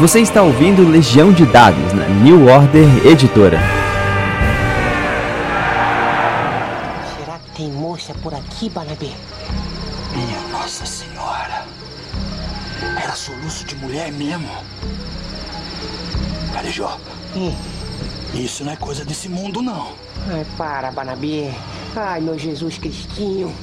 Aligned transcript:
Você 0.00 0.20
está 0.20 0.42
ouvindo 0.42 0.86
Legião 0.88 1.32
de 1.32 1.46
Dados 1.46 1.92
na 1.92 2.06
New 2.08 2.46
Order 2.48 3.06
Editora. 3.06 3.58
Será 7.18 7.38
que 7.38 7.50
tem 7.56 7.68
moça 7.70 8.12
por 8.22 8.34
aqui, 8.34 8.68
Barnaby? 8.68 9.14
Minha 10.14 10.40
Nossa 10.50 10.84
Senhora. 10.84 11.64
Era 13.02 13.12
soluço 13.14 13.64
de 13.64 13.76
mulher 13.76 14.12
mesmo. 14.12 14.48
Carijó, 16.52 16.98
Hum. 17.36 17.52
isso 18.34 18.64
não 18.64 18.72
é 18.72 18.76
coisa 18.76 19.04
desse 19.04 19.28
mundo, 19.28 19.62
não. 19.62 19.88
Ai, 20.30 20.44
para, 20.56 20.90
Barnaby. 20.90 21.52
Ai, 21.96 22.20
meu 22.20 22.38
Jesus 22.38 22.78
Cristinho. 22.78 23.54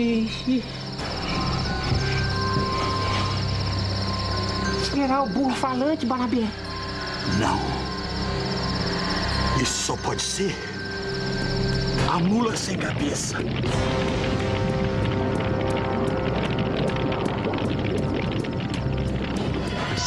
Ixi. 0.00 0.64
Será 4.94 5.22
o 5.22 5.28
burro 5.28 5.54
falante, 5.54 6.06
Barnaby? 6.06 6.48
Não. 7.38 7.60
Isso 9.60 9.84
só 9.84 9.96
pode 9.96 10.22
ser 10.22 10.56
a 12.10 12.18
mula 12.18 12.56
sem 12.56 12.78
cabeça. 12.78 13.36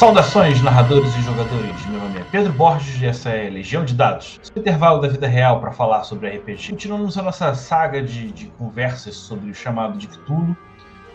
Saudações, 0.04 0.62
narradores 0.62 1.16
e 1.16 1.22
jogadores. 1.22 1.86
Meu 1.86 1.98
nome 1.98 2.20
é 2.20 2.26
Pedro 2.30 2.52
Borges 2.52 3.02
e 3.02 3.06
essa 3.06 3.30
é 3.30 3.50
Legião 3.50 3.86
de 3.86 3.94
Dados. 3.94 4.38
Esse 4.44 4.52
intervalo 4.54 5.00
da 5.00 5.08
vida 5.08 5.30
real 5.30 5.62
para 5.62 5.72
falar 5.72 6.04
sobre 6.04 6.28
RPG. 6.28 6.72
Continuamos 6.72 7.18
a 7.18 7.22
nossa 7.22 7.56
saga 7.56 8.04
de, 8.04 8.30
de 8.34 8.48
conversas 8.48 9.16
sobre 9.16 9.50
o 9.50 9.54
chamado 9.56 9.98
de 9.98 10.10
Cthulhu. 10.10 10.58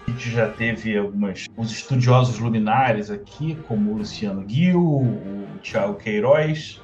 A 0.07 0.11
gente 0.11 0.31
já 0.31 0.49
teve 0.49 0.97
algumas 0.97 1.45
os 1.55 1.71
estudiosos 1.71 2.39
luminares 2.39 3.11
aqui, 3.11 3.59
como 3.69 3.93
o 3.93 3.99
Luciano 3.99 4.41
Guil, 4.41 4.83
o 4.83 5.47
Thiago 5.63 5.97
Queiroz. 5.97 6.81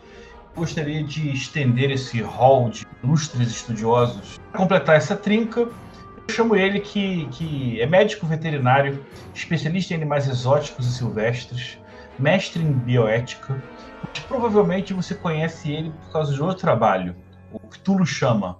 Gostaria 0.54 1.02
de 1.02 1.32
estender 1.32 1.90
esse 1.90 2.20
hall 2.20 2.68
de 2.68 2.86
ilustres 3.02 3.48
estudiosos 3.48 4.38
para 4.52 4.60
completar 4.60 4.96
essa 4.96 5.16
trinca. 5.16 5.60
Eu 5.60 6.34
chamo 6.34 6.54
ele 6.54 6.80
que, 6.80 7.26
que 7.30 7.80
é 7.80 7.86
médico 7.86 8.26
veterinário, 8.26 9.02
especialista 9.34 9.94
em 9.94 9.96
animais 9.96 10.28
exóticos 10.28 10.86
e 10.86 10.92
silvestres, 10.92 11.78
mestre 12.18 12.62
em 12.62 12.72
bioética, 12.72 13.62
mas 14.02 14.18
provavelmente 14.20 14.92
você 14.92 15.14
conhece 15.14 15.72
ele 15.72 15.90
por 15.90 16.12
causa 16.12 16.32
de 16.32 16.42
outro 16.42 16.58
trabalho, 16.58 17.16
o 17.52 17.58
Cthulhu 17.58 18.06
Chama, 18.06 18.58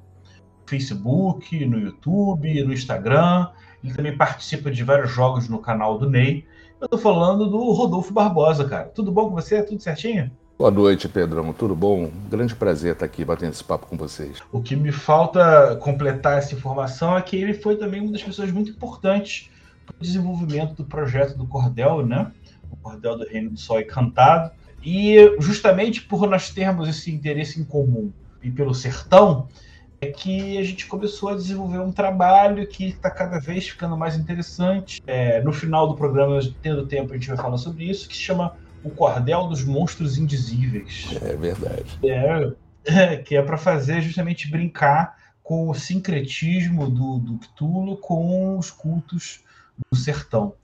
no 0.63 0.69
Facebook, 0.69 1.65
no 1.65 1.79
YouTube, 1.79 2.65
no 2.65 2.73
Instagram. 2.73 3.49
Ele 3.83 3.95
também 3.95 4.17
participa 4.17 4.71
de 4.71 4.83
vários 4.83 5.11
jogos 5.11 5.49
no 5.49 5.59
canal 5.59 5.99
do 5.99 6.09
Ney. 6.09 6.47
Eu 6.81 6.89
tô 6.89 6.99
falando 6.99 7.49
do 7.49 7.73
Rodolfo 7.73 8.13
Barbosa, 8.13 8.65
cara. 8.67 8.85
Tudo 8.89 9.13
bom 9.13 9.29
com 9.29 9.35
você? 9.35 9.63
Tudo 9.63 9.81
certinho? 9.81 10.31
Boa 10.57 10.71
noite, 10.71 11.09
Pedrão. 11.09 11.53
Tudo 11.53 11.75
bom? 11.75 12.11
Grande 12.31 12.55
prazer 12.55 12.93
estar 12.93 13.05
aqui 13.05 13.25
batendo 13.25 13.53
esse 13.53 13.65
papo 13.65 13.87
com 13.87 13.97
vocês. 13.97 14.39
O 14.53 14.63
que 14.63 14.77
me 14.77 14.93
falta 14.93 15.77
completar 15.77 16.39
essa 16.39 16.55
informação 16.55 17.17
é 17.17 17.23
que 17.23 17.37
ele 17.37 17.55
foi 17.55 17.77
também 17.77 18.01
uma 18.01 18.13
das 18.13 18.23
pessoas 18.23 18.53
muito 18.53 18.71
importantes 18.71 19.51
para 19.85 19.97
o 19.99 20.01
desenvolvimento 20.01 20.75
do 20.75 20.85
projeto 20.85 21.37
do 21.37 21.47
Cordel, 21.47 22.07
né? 22.07 22.31
O 22.71 22.77
Cordel 22.77 23.19
do 23.19 23.27
Reino 23.27 23.51
do 23.51 23.59
Sol 23.59 23.81
Encantado. 23.81 24.51
E 24.83 25.17
justamente 25.41 26.03
por 26.03 26.29
nós 26.29 26.51
termos 26.51 26.89
esse 26.89 27.11
interesse 27.11 27.61
em 27.61 27.65
comum 27.65 28.13
e 28.43 28.51
pelo 28.51 28.75
sertão, 28.75 29.49
é 30.01 30.07
que 30.07 30.59
a 30.59 30.63
gente 30.63 30.87
começou 30.87 31.31
a 31.31 31.35
desenvolver 31.35 31.79
um 31.79 31.91
trabalho 31.91 32.67
que 32.67 32.89
está 32.89 33.11
cada 33.11 33.39
vez 33.41 33.69
ficando 33.69 33.97
mais 33.97 34.17
interessante. 34.17 35.03
É, 35.07 35.41
no 35.43 35.53
final 35.53 35.89
do 35.89 35.95
programa, 35.95 36.39
tendo 36.63 36.87
tempo, 36.87 37.13
a 37.13 37.17
gente 37.17 37.29
vai 37.29 37.37
falar 37.37 37.57
sobre 37.57 37.85
isso, 37.85 38.09
que 38.09 38.15
se 38.15 38.23
chama 38.23 38.55
O 38.83 38.91
Cordel 38.91 39.49
dos 39.49 39.65
Monstros 39.65 40.19
Indizíveis. 40.19 41.09
É 41.23 41.35
verdade. 41.35 41.99
É, 42.05 43.17
que 43.25 43.37
é 43.37 43.43
para 43.43 43.57
fazer 43.57 44.03
justamente 44.03 44.51
brincar 44.51 45.17
com 45.43 45.69
o 45.69 45.75
sincretismo 45.75 46.91
do, 46.91 47.19
do 47.19 47.39
Cthulhu 47.39 47.97
com 47.99 48.59
os 48.59 48.71
cultos 48.71 49.43
do 49.91 49.97
sertão. 49.97 50.55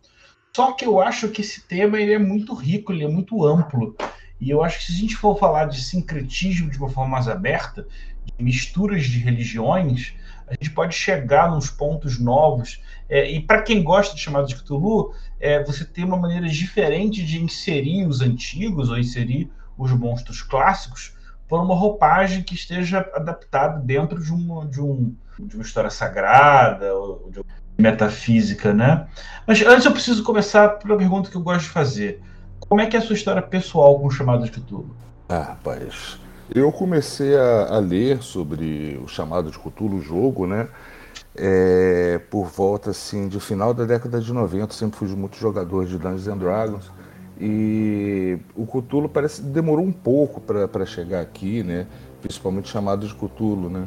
Só 0.54 0.72
que 0.72 0.84
eu 0.84 1.00
acho 1.00 1.28
que 1.28 1.42
esse 1.42 1.62
tema 1.62 1.98
ele 1.98 2.12
é 2.12 2.18
muito 2.18 2.54
rico, 2.54 2.92
ele 2.92 3.04
é 3.04 3.08
muito 3.08 3.44
amplo. 3.44 3.96
E 4.40 4.50
eu 4.50 4.64
acho 4.64 4.78
que 4.78 4.86
se 4.86 4.92
a 4.92 4.96
gente 4.96 5.16
for 5.16 5.38
falar 5.38 5.66
de 5.66 5.82
sincretismo 5.82 6.70
de 6.70 6.78
uma 6.78 6.88
forma 6.88 7.10
mais 7.10 7.28
aberta, 7.28 7.86
de 8.24 8.42
misturas 8.42 9.04
de 9.04 9.18
religiões, 9.18 10.14
a 10.46 10.54
gente 10.54 10.70
pode 10.70 10.94
chegar 10.94 11.50
nos 11.50 11.70
pontos 11.70 12.18
novos. 12.18 12.82
É, 13.08 13.30
e 13.30 13.40
para 13.40 13.62
quem 13.62 13.82
gosta 13.82 14.14
de 14.14 14.20
chamado 14.20 14.48
de 14.48 14.56
Cthulhu, 14.56 15.14
é, 15.38 15.62
você 15.62 15.84
tem 15.84 16.04
uma 16.04 16.16
maneira 16.16 16.48
diferente 16.48 17.24
de 17.24 17.40
inserir 17.40 18.06
os 18.06 18.20
antigos 18.20 18.88
ou 18.88 18.98
inserir 18.98 19.50
os 19.78 19.92
monstros 19.92 20.42
clássicos 20.42 21.14
por 21.48 21.60
uma 21.60 21.74
roupagem 21.74 22.42
que 22.42 22.54
esteja 22.54 23.08
adaptada 23.14 23.78
dentro 23.80 24.22
de 24.22 24.32
uma, 24.32 24.66
de 24.66 24.80
um, 24.80 25.14
de 25.38 25.56
uma 25.56 25.64
história 25.64 25.90
sagrada 25.90 26.94
ou 26.94 27.30
de 27.30 27.40
metafísica, 27.80 28.72
né? 28.72 29.06
Mas 29.46 29.62
antes 29.62 29.84
eu 29.84 29.92
preciso 29.92 30.22
começar 30.22 30.68
pela 30.78 30.96
pergunta 30.96 31.30
que 31.30 31.36
eu 31.36 31.40
gosto 31.40 31.62
de 31.62 31.70
fazer. 31.70 32.22
Como 32.60 32.80
é 32.80 32.86
que 32.86 32.96
é 32.96 33.00
a 33.00 33.02
sua 33.02 33.14
história 33.14 33.42
pessoal 33.42 33.98
com 33.98 34.06
o 34.06 34.10
chamado 34.10 34.44
de 34.44 34.50
Cthulhu? 34.50 34.94
Ah, 35.28 35.42
rapaz. 35.42 36.18
Eu 36.52 36.70
comecei 36.72 37.36
a, 37.36 37.76
a 37.76 37.78
ler 37.78 38.22
sobre 38.22 39.00
o 39.02 39.08
chamado 39.08 39.50
de 39.50 39.58
Cthulhu 39.58 39.96
o 39.96 40.02
jogo, 40.02 40.46
né? 40.46 40.68
É, 41.34 42.20
por 42.28 42.46
volta 42.46 42.90
assim 42.90 43.28
de 43.28 43.38
final 43.38 43.72
da 43.72 43.84
década 43.84 44.20
de 44.20 44.32
90, 44.32 44.74
sempre 44.74 44.98
fui 44.98 45.08
muito 45.08 45.36
jogador 45.36 45.86
de 45.86 45.96
Dungeons 45.96 46.28
and 46.28 46.38
Dragons. 46.38 46.92
E 47.40 48.38
o 48.54 48.66
Cthulhu 48.66 49.08
parece 49.08 49.40
demorou 49.40 49.84
um 49.84 49.92
pouco 49.92 50.40
para 50.40 50.84
chegar 50.84 51.20
aqui, 51.20 51.62
né? 51.62 51.86
Principalmente 52.20 52.68
chamado 52.68 53.06
de 53.06 53.14
Cthulhu, 53.14 53.70
né? 53.70 53.86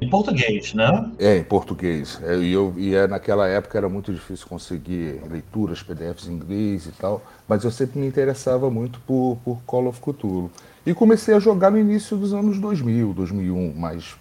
Em 0.00 0.08
português, 0.08 0.72
né? 0.72 1.12
É, 1.18 1.36
em 1.36 1.44
português. 1.44 2.18
É, 2.22 2.36
e, 2.36 2.52
eu, 2.52 2.72
e 2.76 2.94
é, 2.94 3.06
naquela 3.06 3.46
época 3.46 3.76
era 3.76 3.88
muito 3.88 4.12
difícil 4.12 4.46
conseguir 4.46 5.20
leituras, 5.30 5.82
PDFs 5.82 6.26
em 6.26 6.32
inglês 6.32 6.86
e 6.86 6.92
tal, 6.92 7.22
mas 7.46 7.64
eu 7.64 7.70
sempre 7.70 8.00
me 8.00 8.06
interessava 8.06 8.70
muito 8.70 8.98
por, 9.00 9.36
por 9.44 9.60
Call 9.66 9.88
of 9.88 10.00
Cthulhu. 10.00 10.50
E 10.86 10.94
comecei 10.94 11.34
a 11.34 11.38
jogar 11.38 11.70
no 11.70 11.78
início 11.78 12.16
dos 12.16 12.32
anos 12.32 12.58
2000, 12.58 13.12
2001, 13.12 13.74
mais 13.74 14.16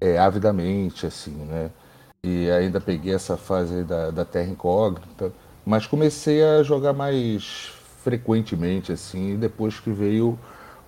é, 0.00 0.18
avidamente, 0.18 1.06
assim, 1.06 1.32
né? 1.32 1.70
E 2.22 2.50
ainda 2.50 2.80
peguei 2.80 3.14
essa 3.14 3.36
fase 3.36 3.84
da, 3.84 4.10
da 4.10 4.24
Terra 4.24 4.48
Incógnita, 4.48 5.30
mas 5.64 5.86
comecei 5.86 6.42
a 6.42 6.62
jogar 6.62 6.92
mais 6.92 7.70
frequentemente, 8.02 8.90
assim, 8.90 9.36
depois 9.36 9.78
que 9.78 9.90
veio 9.90 10.38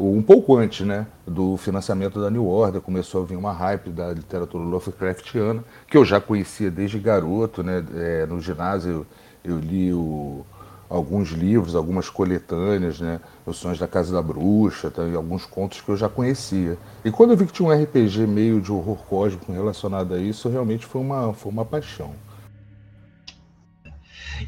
um 0.08 0.22
pouco 0.22 0.56
antes, 0.56 0.86
né, 0.86 1.06
do 1.26 1.56
financiamento 1.58 2.20
da 2.20 2.30
New 2.30 2.46
Order, 2.46 2.80
começou 2.80 3.22
a 3.22 3.26
vir 3.26 3.36
uma 3.36 3.52
hype 3.52 3.90
da 3.90 4.12
literatura 4.12 4.64
Lovecraftiana, 4.64 5.62
que 5.86 5.96
eu 5.96 6.04
já 6.04 6.20
conhecia 6.20 6.70
desde 6.70 6.98
garoto, 6.98 7.62
né, 7.62 7.84
é, 7.94 8.26
no 8.26 8.40
ginásio 8.40 9.06
eu 9.44 9.58
li 9.58 9.92
o, 9.92 10.44
alguns 10.88 11.30
livros, 11.30 11.74
algumas 11.74 12.08
coletâneas, 12.08 12.98
né, 12.98 13.20
Os 13.44 13.58
Sonhos 13.58 13.78
da 13.78 13.86
Casa 13.86 14.12
da 14.12 14.22
Bruxa, 14.22 14.90
tá, 14.90 15.02
alguns 15.14 15.44
contos 15.44 15.80
que 15.80 15.88
eu 15.88 15.96
já 15.96 16.08
conhecia. 16.08 16.78
E 17.04 17.10
quando 17.10 17.30
eu 17.30 17.36
vi 17.36 17.46
que 17.46 17.52
tinha 17.52 17.68
um 17.68 17.72
RPG 17.72 18.26
meio 18.26 18.60
de 18.60 18.72
horror 18.72 18.98
cósmico 19.08 19.52
relacionado 19.52 20.14
a 20.14 20.18
isso, 20.18 20.48
realmente 20.48 20.86
foi 20.86 21.00
uma, 21.00 21.32
foi 21.32 21.52
uma 21.52 21.64
paixão. 21.64 22.14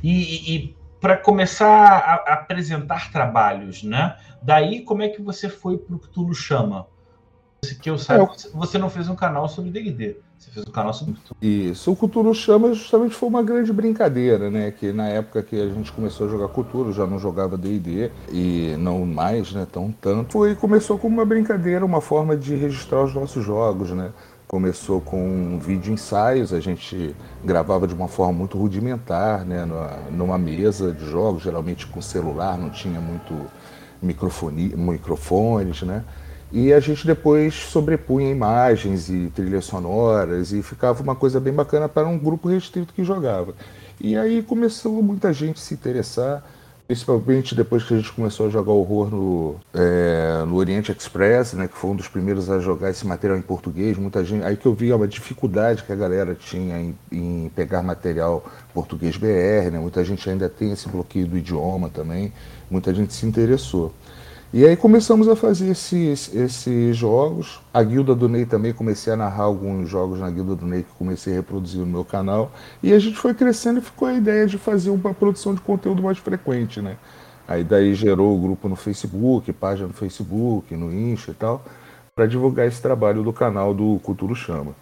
E, 0.03 0.55
e 0.55 0.77
para 1.03 1.17
começar 1.17 1.67
a, 1.69 2.33
apresentar 2.33 3.11
trabalhos, 3.11 3.83
né? 3.83 4.17
Daí, 4.41 4.83
como 4.83 5.03
é 5.03 5.09
que 5.09 5.21
você 5.21 5.49
foi 5.49 5.77
para 5.77 5.97
o 5.97 5.99
Cthulhu 5.99 6.33
Chama? 6.33 6.87
Que 7.81 7.91
eu 7.91 7.99
saiba, 7.99 8.25
é, 8.25 8.49
você 8.55 8.79
não 8.79 8.89
fez 8.89 9.09
um 9.09 9.15
canal 9.15 9.49
sobre 9.49 9.71
D&D, 9.71 10.17
você 10.39 10.51
fez 10.51 10.67
um 10.67 10.71
canal 10.71 10.93
sobre 10.93 11.15
Cthulhu. 11.15 11.37
Isso, 11.43 11.93
o 11.93 11.97
Cthulhu 11.97 12.33
Chama 12.35 12.73
justamente 12.73 13.17
foi 13.17 13.29
uma 13.29 13.43
grande 13.43 13.73
brincadeira, 13.73 14.49
né? 14.49 14.71
Que 14.71 14.93
na 14.93 15.09
época 15.09 15.43
que 15.43 15.61
a 15.61 15.69
gente 15.69 15.91
começou 15.91 16.29
a 16.29 16.31
jogar 16.31 16.49
Cthulhu, 16.49 16.93
já 16.93 17.05
não 17.05 17.19
jogava 17.19 17.59
D&D 17.59 18.11
e 18.33 18.77
não 18.79 19.05
mais, 19.05 19.53
né? 19.53 19.67
Tão 19.71 19.91
tanto. 19.93 20.33
Foi 20.33 20.55
começou 20.55 20.99
como 20.99 21.17
uma 21.17 21.27
brincadeira, 21.27 21.85
uma 21.85 22.01
forma 22.01 22.37
de 22.37 22.55
registrar 22.55 23.03
os 23.03 23.13
nossos 23.13 23.45
jogos, 23.45 23.91
né? 23.91 24.13
Começou 24.55 25.01
com 25.01 25.59
vídeo 25.59 25.95
ensaios, 25.95 26.53
a 26.53 26.61
gente 26.61 27.17
gravava 27.43 27.87
de 27.87 27.95
uma 27.95 28.07
forma 28.07 28.35
muito 28.35 28.59
rudimentar, 28.59 29.47
né? 29.47 29.67
Numa 30.11 30.37
mesa 30.37 30.93
de 30.93 31.07
jogos, 31.07 31.43
geralmente 31.43 31.87
com 31.87 32.03
celular, 32.03 32.59
não 32.59 32.69
tinha 32.69 33.01
muito 33.01 33.35
microfone, 34.03 34.77
microfones, 34.77 35.81
né? 35.81 36.05
E 36.53 36.71
a 36.71 36.81
gente 36.81 37.07
depois 37.07 37.55
sobrepunha 37.55 38.31
imagens 38.31 39.09
e 39.09 39.33
trilhas 39.35 39.65
sonoras 39.65 40.53
e 40.53 40.63
ficava 40.63 41.03
uma 41.03 41.17
coisa 41.17 41.41
bem 41.41 41.55
bacana 41.55 41.89
para 41.89 42.07
um 42.07 42.19
grupo 42.19 42.47
restrito 42.47 42.93
que 42.93 43.03
jogava. 43.03 43.55
E 43.99 44.19
aí 44.19 44.43
começou 44.43 45.03
muita 45.03 45.33
gente 45.33 45.61
se 45.61 45.73
interessar 45.73 46.45
Principalmente 46.93 47.55
depois 47.55 47.83
que 47.85 47.95
a 47.95 47.97
gente 47.97 48.13
começou 48.13 48.49
a 48.49 48.51
jogar 48.51 48.71
horror 48.71 49.09
no, 49.09 49.57
é, 49.73 50.45
no 50.47 50.57
Oriente 50.57 50.93
Express, 50.93 51.55
né, 51.55 51.67
que 51.67 51.75
foi 51.75 51.89
um 51.89 51.97
dos 51.97 52.07
primeiros 52.07 52.51
a 52.51 52.59
jogar 52.59 52.91
esse 52.91 53.07
material 53.07 53.39
em 53.39 53.41
português. 53.41 53.97
Muita 53.97 54.23
gente, 54.23 54.45
aí 54.45 54.59
que 54.59 54.67
eu 54.67 54.75
vi 54.75 54.93
uma 54.93 55.09
dificuldade 55.09 55.85
que 55.85 55.91
a 55.91 55.97
galera 55.97 56.35
tinha 56.35 56.79
em, 56.79 56.95
em 57.11 57.51
pegar 57.57 57.83
material 57.83 58.45
português 58.75 59.17
BR, 59.17 59.71
né? 59.73 59.79
Muita 59.79 60.05
gente 60.05 60.29
ainda 60.29 60.51
tem 60.51 60.71
esse 60.71 60.87
bloqueio 60.87 61.27
do 61.27 61.39
idioma 61.39 61.89
também. 61.89 62.31
Muita 62.71 62.93
gente 62.93 63.15
se 63.15 63.25
interessou. 63.25 63.95
E 64.55 64.67
aí 64.67 64.77
começamos 64.77 65.29
a 65.29 65.35
fazer 65.35 65.71
esses, 65.71 66.35
esses 66.35 66.95
jogos. 66.95 67.59
A 67.73 67.83
Guilda 67.83 68.15
do 68.15 68.29
Ney 68.29 68.45
também 68.45 68.71
comecei 68.75 69.11
a 69.11 69.17
narrar 69.17 69.45
alguns 69.45 69.89
jogos 69.89 70.21
na 70.21 70.31
Guilda 70.31 70.55
do 70.55 70.67
Ney 70.67 70.83
que 70.83 70.93
comecei 70.99 71.33
a 71.33 71.37
reproduzir 71.37 71.81
no 71.81 71.87
meu 71.87 72.05
canal. 72.05 72.53
E 72.83 72.93
a 72.93 72.99
gente 72.99 73.17
foi 73.17 73.33
crescendo 73.33 73.79
e 73.79 73.83
ficou 73.83 74.09
a 74.09 74.13
ideia 74.13 74.47
de 74.47 74.59
fazer 74.59 74.91
uma 74.91 75.15
produção 75.15 75.55
de 75.55 75.63
conteúdo 75.63 76.03
mais 76.03 76.19
frequente, 76.19 76.83
né? 76.83 76.99
Aí 77.49 77.65
daí 77.65 77.95
gerou 77.95 78.37
o 78.37 78.43
grupo 78.43 78.69
no 78.69 78.77
Facebook, 78.77 79.51
página 79.55 79.89
no 79.89 79.95
Facebook, 79.95 80.77
no 80.77 80.93
Insta 80.93 81.31
e 81.31 81.35
tal, 81.35 81.65
para 82.15 82.27
divulgar 82.27 82.67
esse 82.67 82.83
trabalho 82.83 83.23
do 83.23 83.33
canal 83.33 83.73
do 83.73 83.99
Culturo 84.01 84.35
Chama. 84.35 84.75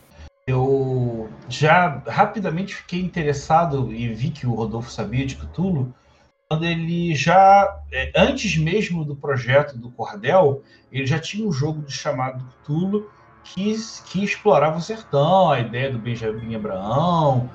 Eu 0.49 1.28
já 1.49 2.02
rapidamente 2.08 2.75
fiquei 2.75 3.00
interessado 3.00 3.93
e 3.93 4.12
vi 4.12 4.31
que 4.31 4.49
o 4.49 4.52
Rodolfo 4.52 4.90
sabia 4.90 5.25
de 5.25 5.37
Cthulhu 5.37 5.94
quando 6.50 6.64
ele 6.64 7.14
já, 7.14 7.81
é, 7.93 8.11
antes 8.17 8.58
mesmo 8.58 9.05
do 9.05 9.14
projeto 9.14 9.79
do 9.79 9.88
Cordel, 9.88 10.64
ele 10.91 11.06
já 11.06 11.17
tinha 11.17 11.47
um 11.47 11.52
jogo 11.52 11.81
de 11.82 11.93
chamado 11.93 12.44
Cthulhu 12.64 13.08
que, 13.44 13.73
que 14.06 14.25
explorava 14.25 14.76
o 14.76 14.82
sertão, 14.82 15.49
a 15.49 15.61
ideia 15.61 15.93
do 15.93 15.99
Benjamin 16.00 16.56
Abraão, 16.56 17.49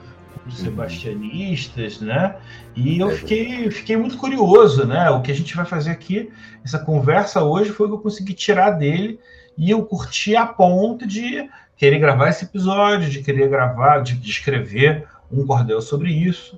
dos 0.45 0.59
uhum. 0.59 0.65
sebastianistas, 0.65 1.99
né? 1.99 2.37
E 2.73 2.97
eu 2.97 3.11
é 3.11 3.15
fiquei, 3.15 3.69
fiquei 3.69 3.97
muito 3.97 4.17
curioso, 4.17 4.87
né? 4.87 5.09
O 5.09 5.21
que 5.21 5.31
a 5.31 5.35
gente 5.35 5.53
vai 5.57 5.65
fazer 5.65 5.91
aqui, 5.91 6.31
essa 6.63 6.79
conversa 6.79 7.43
hoje 7.43 7.71
foi 7.71 7.87
o 7.87 7.89
que 7.89 7.95
eu 7.95 8.01
consegui 8.01 8.33
tirar 8.33 8.71
dele 8.71 9.19
e 9.57 9.71
eu 9.71 9.83
curti 9.83 10.37
a 10.37 10.45
ponto 10.45 11.05
de 11.05 11.49
querer 11.75 11.99
gravar 11.99 12.29
esse 12.29 12.45
episódio, 12.45 13.09
de 13.09 13.21
querer 13.21 13.49
gravar, 13.49 13.99
de, 13.99 14.13
de 14.13 14.29
escrever 14.29 15.05
um 15.29 15.45
cordel 15.45 15.81
sobre 15.81 16.13
isso 16.13 16.57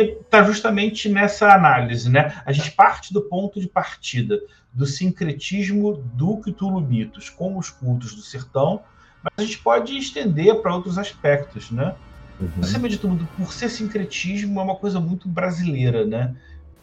está 0.00 0.42
justamente 0.42 1.08
nessa 1.08 1.52
análise, 1.52 2.08
né? 2.10 2.40
A 2.44 2.52
gente 2.52 2.70
parte 2.70 3.12
do 3.12 3.22
ponto 3.22 3.60
de 3.60 3.68
partida 3.68 4.40
do 4.72 4.86
sincretismo 4.86 5.96
do 6.14 6.38
Cthulhu 6.38 6.80
Mitos 6.80 7.30
com 7.30 7.56
os 7.56 7.70
cultos 7.70 8.14
do 8.14 8.22
sertão, 8.22 8.82
mas 9.22 9.32
a 9.38 9.42
gente 9.42 9.58
pode 9.58 9.96
estender 9.96 10.54
para 10.60 10.74
outros 10.74 10.98
aspectos, 10.98 11.70
né? 11.70 11.94
Uhum. 12.38 12.50
Acima 12.60 12.88
de 12.88 12.98
tudo, 12.98 13.26
por 13.36 13.52
ser 13.52 13.70
sincretismo, 13.70 14.60
é 14.60 14.62
uma 14.62 14.76
coisa 14.76 15.00
muito 15.00 15.28
brasileira, 15.28 16.04
né? 16.04 16.36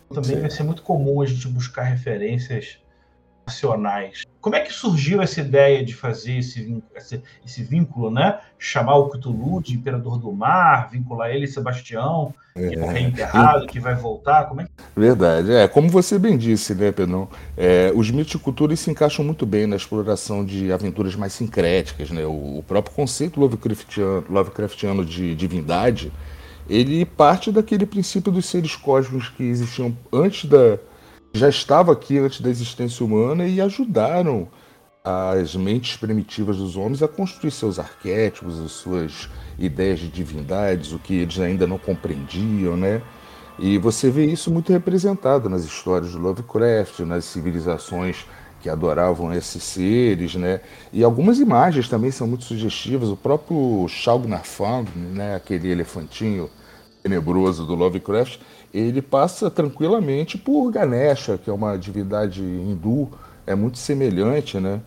Também 0.10 0.36
Sim. 0.36 0.42
vai 0.42 0.50
ser 0.50 0.64
muito 0.64 0.82
comum 0.82 1.22
a 1.22 1.26
gente 1.26 1.48
buscar 1.48 1.84
referências 1.84 2.78
nacionais. 3.46 4.24
Como 4.42 4.56
é 4.56 4.60
que 4.60 4.74
surgiu 4.74 5.22
essa 5.22 5.40
ideia 5.40 5.84
de 5.84 5.94
fazer 5.94 6.38
esse, 6.38 6.82
esse, 6.96 7.22
esse 7.46 7.64
vínculo, 7.64 8.10
né? 8.12 8.40
Chamar 8.58 8.98
o 8.98 9.10
Cthulhu 9.10 9.62
de 9.62 9.74
Imperador 9.74 10.18
do 10.18 10.32
Mar, 10.32 10.90
vincular 10.90 11.30
ele 11.30 11.46
e 11.46 11.48
Sebastião, 11.48 12.34
é. 12.56 12.70
que 12.70 12.80
é 12.80 12.92
reenterrado, 12.92 13.68
que 13.68 13.80
vai 13.80 13.96
voltar? 13.96 14.46
Como 14.46 14.62
é 14.62 14.66
que... 14.66 14.72
Verdade. 14.96 15.52
É, 15.52 15.68
como 15.68 15.90
você 15.90 16.20
bem 16.20 16.38
disse, 16.38 16.76
né, 16.76 16.92
Pedrão? 16.92 17.30
É, 17.56 17.92
os 17.96 18.10
mitos 18.12 18.32
de 18.32 18.38
cultura 18.38 18.76
se 18.76 18.90
encaixam 18.90 19.24
muito 19.24 19.46
bem 19.46 19.66
na 19.68 19.76
exploração 19.76 20.46
de 20.46 20.72
aventuras 20.72 21.16
mais 21.16 21.34
sincréticas, 21.34 22.12
né? 22.12 22.26
O, 22.26 22.60
o 22.60 22.64
próprio 22.68 22.96
conceito 22.96 23.40
Lovecraftiano, 23.40 24.26
Lovecraftiano 24.30 25.06
de 25.06 25.36
divindade, 25.36 26.12
ele 26.70 27.06
parte 27.06 27.52
daquele 27.52 27.86
princípio 27.86 28.32
dos 28.32 28.46
seres 28.46 28.76
cósmicos 28.76 29.30
que 29.30 29.44
existiam 29.44 29.96
antes 30.12 30.50
da 30.50 30.78
já 31.34 31.50
estava 31.50 31.92
aqui 31.92 32.20
antes 32.20 32.40
da 32.40 32.50
existência 32.50 33.04
humana 33.04 33.48
e 33.48 33.60
ajudaram 33.60 34.48
as 35.04 35.56
mentes 35.56 35.98
primitivas 35.98 36.58
dos 36.58 36.78
homens 36.78 37.04
a 37.04 37.08
construir 37.08 37.52
seus 37.52 37.78
arquétipos, 37.80 38.60
as 38.62 38.72
suas 38.72 39.28
ideias 39.60 40.00
de 40.00 40.08
divindades, 40.08 40.94
o 40.94 41.00
que 41.00 41.16
eles 41.16 41.40
ainda 41.40 41.68
não 41.68 41.78
compreendiam, 41.78 42.78
né? 42.78 43.02
E 43.60 43.78
você 43.78 44.10
vê 44.10 44.26
isso 44.26 44.50
muito 44.50 44.72
representado 44.72 45.50
nas 45.50 45.64
histórias 45.66 46.12
de 46.12 46.18
Lovecraft, 46.18 47.00
nas 47.02 47.26
civilizações 47.26 48.26
que 48.62 48.70
adoravam 48.70 49.34
esses 49.34 49.62
seres, 49.62 50.36
né? 50.36 50.62
E 50.94 51.04
algumas 51.04 51.40
imagens 51.40 51.90
também 51.90 52.12
são 52.12 52.26
muito 52.26 52.46
sugestivas. 52.46 53.10
O 53.10 53.18
próprio 53.18 53.86
Shaugnarfang, 53.90 54.90
né? 54.96 55.36
Aquele 55.36 55.70
elefantinho 55.70 56.50
tenebroso 57.04 57.66
do 57.66 57.76
Lovecraft, 57.76 58.40
ele 58.74 59.02
passa 59.02 59.52
tranquilamente 59.52 60.38
por 60.38 60.72
Ganesha, 60.72 61.38
que 61.38 61.50
é 61.50 61.54
uma 61.54 61.78
divindade 61.78 62.42
hindu, 62.42 63.10
é 63.46 63.54
muito 63.54 63.78
semelhante, 63.78 64.60
né? 64.60 64.82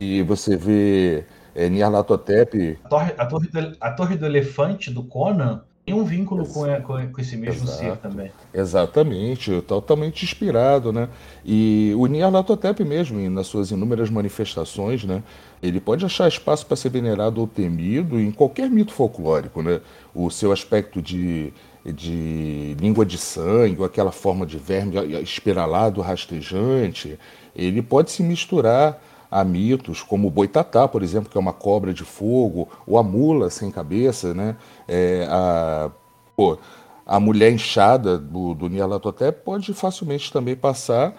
E 0.00 0.22
você 0.22 0.56
vê 0.56 1.24
é, 1.54 1.68
Nyarlathotep... 1.68 2.78
A 2.84 2.88
torre, 2.88 3.14
a, 3.16 3.26
torre 3.26 3.48
do, 3.48 3.76
a 3.80 3.90
torre 3.92 4.16
do 4.16 4.26
elefante 4.26 4.90
do 4.90 5.02
Conan 5.04 5.62
tem 5.88 5.94
um 5.94 6.04
vínculo 6.04 6.46
com, 6.46 6.66
com, 6.82 7.12
com, 7.12 7.20
esse 7.20 7.34
mesmo 7.34 7.64
Exato. 7.64 7.78
ser 7.78 7.96
também. 7.96 8.30
Exatamente, 8.52 9.62
totalmente 9.62 10.22
inspirado, 10.22 10.92
né? 10.92 11.08
E 11.42 11.94
o 11.96 12.06
Nyarlathotep 12.06 12.84
mesmo, 12.84 13.18
nas 13.30 13.46
suas 13.46 13.70
inúmeras 13.70 14.10
manifestações, 14.10 15.04
né? 15.04 15.22
Ele 15.62 15.80
pode 15.80 16.04
achar 16.04 16.28
espaço 16.28 16.66
para 16.66 16.76
ser 16.76 16.90
venerado 16.90 17.40
ou 17.40 17.46
temido 17.46 18.20
em 18.20 18.30
qualquer 18.30 18.68
mito 18.68 18.92
folclórico, 18.92 19.62
né? 19.62 19.80
O 20.14 20.28
seu 20.28 20.52
aspecto 20.52 21.00
de 21.00 21.54
de 21.92 22.76
língua 22.80 23.04
de 23.04 23.18
sangue, 23.18 23.76
ou 23.78 23.84
aquela 23.84 24.12
forma 24.12 24.46
de 24.46 24.58
verme 24.58 24.96
espiralado, 25.22 26.00
rastejante, 26.00 27.18
ele 27.54 27.82
pode 27.82 28.10
se 28.10 28.22
misturar 28.22 29.02
a 29.30 29.44
mitos 29.44 30.02
como 30.02 30.28
o 30.28 30.30
boitatá, 30.30 30.88
por 30.88 31.02
exemplo, 31.02 31.30
que 31.30 31.36
é 31.36 31.40
uma 31.40 31.52
cobra 31.52 31.92
de 31.92 32.04
fogo, 32.04 32.68
ou 32.86 32.98
a 32.98 33.02
mula 33.02 33.50
sem 33.50 33.70
cabeça, 33.70 34.32
né? 34.32 34.56
É, 34.86 35.26
a, 35.28 35.90
pô, 36.34 36.58
a 37.06 37.20
mulher 37.20 37.52
inchada 37.52 38.18
do, 38.18 38.54
do 38.54 38.68
Nyarlathotep 38.68 39.42
pode 39.44 39.72
facilmente 39.74 40.32
também 40.32 40.56
passar 40.56 41.14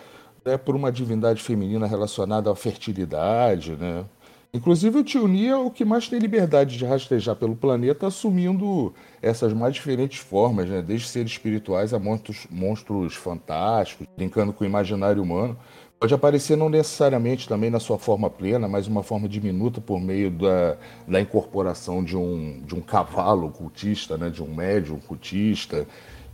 né, 0.45 0.57
por 0.57 0.75
uma 0.75 0.91
divindade 0.91 1.41
feminina 1.41 1.85
relacionada 1.85 2.51
à 2.51 2.55
fertilidade, 2.55 3.75
né? 3.75 4.05
Inclusive 4.51 4.97
o 4.97 5.03
Tio 5.03 5.27
Ni 5.27 5.45
é 5.45 5.55
o 5.55 5.69
que 5.69 5.85
mais 5.85 6.07
tem 6.07 6.17
liberdade 6.17 6.75
de 6.75 6.83
rastejar 6.83 7.35
pelo 7.35 7.55
planeta, 7.55 8.07
assumindo 8.07 8.91
essas 9.21 9.53
mais 9.53 9.75
diferentes 9.75 10.17
formas, 10.17 10.67
né? 10.67 10.81
desde 10.81 11.07
seres 11.07 11.31
espirituais 11.33 11.93
a 11.93 11.99
monstros, 11.99 12.47
monstros 12.49 13.13
fantásticos, 13.13 14.07
brincando 14.17 14.51
com 14.51 14.63
o 14.63 14.67
imaginário 14.67 15.21
humano. 15.21 15.55
Pode 15.99 16.15
aparecer 16.15 16.57
não 16.57 16.67
necessariamente 16.67 17.47
também 17.47 17.69
na 17.69 17.79
sua 17.79 17.99
forma 17.99 18.27
plena, 18.27 18.67
mas 18.67 18.87
uma 18.87 19.03
forma 19.03 19.29
diminuta 19.29 19.79
por 19.79 20.01
meio 20.01 20.31
da, 20.31 20.77
da 21.07 21.21
incorporação 21.21 22.03
de 22.03 22.17
um, 22.17 22.63
de 22.65 22.73
um 22.73 22.81
cavalo 22.81 23.51
cultista, 23.51 24.17
né? 24.17 24.31
de 24.31 24.41
um 24.41 24.47
médium 24.47 24.99
cultista. 24.99 25.85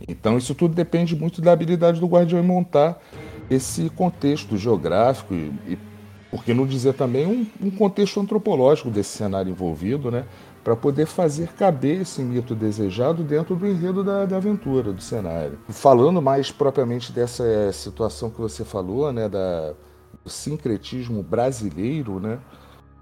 Então 0.08 0.38
isso 0.38 0.54
tudo 0.54 0.74
depende 0.74 1.14
muito 1.14 1.42
da 1.42 1.52
habilidade 1.52 2.00
do 2.00 2.06
guardião 2.06 2.40
em 2.40 2.46
montar 2.46 2.98
esse 3.50 3.90
contexto 3.90 4.56
geográfico 4.56 5.34
e, 5.34 5.52
e 5.68 5.78
por 6.30 6.44
que 6.44 6.52
não 6.52 6.66
dizer 6.66 6.94
também 6.94 7.26
um, 7.26 7.46
um 7.66 7.70
contexto 7.70 8.20
antropológico 8.20 8.90
desse 8.90 9.16
cenário 9.16 9.50
envolvido, 9.50 10.10
né? 10.10 10.24
Para 10.62 10.74
poder 10.74 11.06
fazer 11.06 11.48
caber 11.52 12.00
esse 12.00 12.20
mito 12.22 12.54
desejado 12.54 13.22
dentro 13.22 13.54
do 13.54 13.66
enredo 13.66 14.02
da, 14.02 14.26
da, 14.26 14.36
aventura, 14.36 14.92
do 14.92 15.00
cenário. 15.00 15.58
Falando 15.68 16.20
mais 16.20 16.50
propriamente 16.50 17.12
dessa 17.12 17.72
situação 17.72 18.30
que 18.30 18.40
você 18.40 18.64
falou, 18.64 19.12
né? 19.12 19.28
Da, 19.28 19.74
do 20.24 20.30
sincretismo 20.30 21.22
brasileiro, 21.22 22.18
né? 22.18 22.38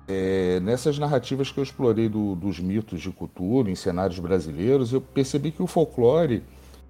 É, 0.06 0.60
nessas 0.60 0.98
narrativas 0.98 1.50
que 1.50 1.58
eu 1.58 1.64
explorei 1.64 2.10
do, 2.10 2.34
dos 2.34 2.60
mitos 2.60 3.00
de 3.00 3.10
cultura 3.10 3.70
em 3.70 3.74
cenários 3.74 4.18
brasileiros, 4.18 4.92
eu 4.92 5.00
percebi 5.00 5.50
que 5.50 5.62
o 5.62 5.66
folclore 5.66 6.42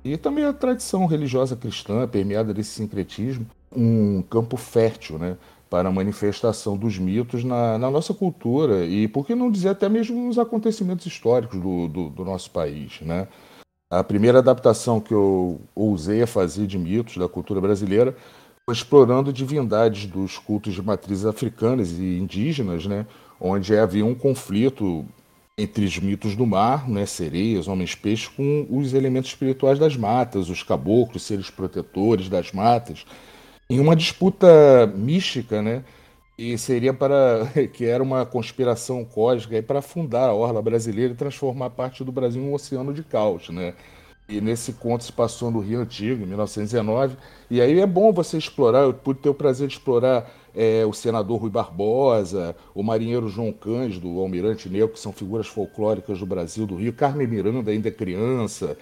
e 0.05 0.17
também 0.17 0.45
a 0.45 0.53
tradição 0.53 1.07
religiosa 1.07 1.57
cristã, 1.57 2.07
permeada 2.07 2.53
desse 2.53 2.71
sincretismo, 2.71 3.47
um 3.75 4.21
campo 4.23 4.57
fértil, 4.57 5.19
né? 5.19 5.37
Para 5.75 5.89
a 5.89 5.93
manifestação 5.93 6.77
dos 6.77 7.01
mitos 7.01 7.43
na, 7.43 7.77
na, 7.77 7.91
nossa 7.91 8.15
cultura 8.15 8.85
e, 8.85 9.09
por 9.09 9.27
que 9.27 9.35
não 9.35 9.51
dizer, 9.51 9.71
até 9.71 9.89
mesmo 9.89 10.25
nos 10.25 10.39
acontecimentos 10.39 11.05
históricos 11.05 11.61
do, 11.61 11.89
do, 11.89 12.11
do, 12.11 12.25
nosso 12.25 12.49
país. 12.53 13.01
Né? 13.01 13.27
A 13.91 14.05
primeira 14.05 14.39
adaptação 14.39 15.01
que 15.01 15.13
eu 15.13 15.61
ousei 15.75 16.23
a 16.23 16.29
fazer 16.29 16.69
de 16.69 16.79
mitos 16.79 17.17
da 17.17 17.29
cultura 17.29 17.61
brasileira 17.61 18.17
foi 18.65 18.73
explorando 18.73 19.33
divindades 19.33 20.07
dos 20.07 20.39
cultos 20.39 20.75
de 20.75 20.81
matrizes 20.81 21.27
africanas 21.27 21.91
e 21.91 22.19
indígenas, 22.21 22.87
né? 22.87 23.05
onde 23.41 23.77
havia 23.77 24.07
um 24.07 24.15
conflito 24.15 25.05
entre 25.59 25.85
os 25.85 25.99
mitos 25.99 26.37
do 26.37 26.47
mar, 26.47 26.89
né, 26.89 27.05
sereias, 27.05 27.67
homens 27.67 27.97
peixes, 27.97 28.29
com 28.29 28.65
os 28.71 28.95
elementos 28.95 29.31
espirituais 29.31 29.81
das 29.81 29.97
matas, 29.97 30.49
os 30.49 30.63
caboclos, 30.63 31.25
seres 31.25 31.51
protetores 31.51 32.29
das 32.29 32.53
matas, 32.53 33.05
em 33.75 33.81
uma 33.81 33.97
disputa 33.97 34.87
mística, 34.95 35.61
né? 35.61 35.85
E 36.39 36.57
seria 36.57 36.95
para 36.95 37.47
que 37.75 37.85
era 37.85 38.03
uma 38.03 38.25
conspiração 38.25 39.05
cósmica 39.05 39.61
para 39.63 39.83
fundar 39.83 40.29
a 40.29 40.35
orla 40.35 40.63
brasileira 40.63 41.13
e 41.13 41.17
transformar 41.17 41.71
parte 41.71 42.05
do 42.05 42.13
Brasil 42.13 42.41
em 42.41 42.49
um 42.49 42.55
oceano 42.55 42.95
de 42.95 43.03
caos, 43.03 43.49
né? 43.49 43.75
E 44.29 44.41
nesse 44.41 44.73
conto 44.75 45.05
se 45.05 45.13
passou 45.13 45.51
no 45.51 45.61
Rio 45.61 45.81
Antigo, 45.81 46.23
em 46.23 46.27
1919. 46.27 47.17
E 47.51 47.61
aí 47.61 47.79
é 47.79 47.87
bom 47.87 48.13
você 48.13 48.39
explorar, 48.39 48.83
eu 48.83 48.95
pude 48.95 49.21
ter 49.21 49.29
o 49.29 49.35
prazer 49.35 49.67
de 49.67 49.75
explorar 49.75 50.31
é, 50.55 50.87
o 50.87 50.93
senador 50.93 51.41
Rui 51.41 51.51
Barbosa, 51.51 52.57
o 52.75 52.83
marinheiro 52.83 53.29
João 53.29 53.53
Cândido, 53.53 54.09
o 54.09 54.21
almirante 54.21 54.69
Negro, 54.69 54.89
que 54.89 55.01
são 55.01 55.13
figuras 55.13 55.47
folclóricas 55.47 56.21
do 56.21 56.27
Brasil, 56.27 56.65
do 56.65 56.77
Rio, 56.77 56.93
Carmen 56.93 57.27
Miranda, 57.27 57.71
ainda 57.71 57.91
criança, 57.91 58.79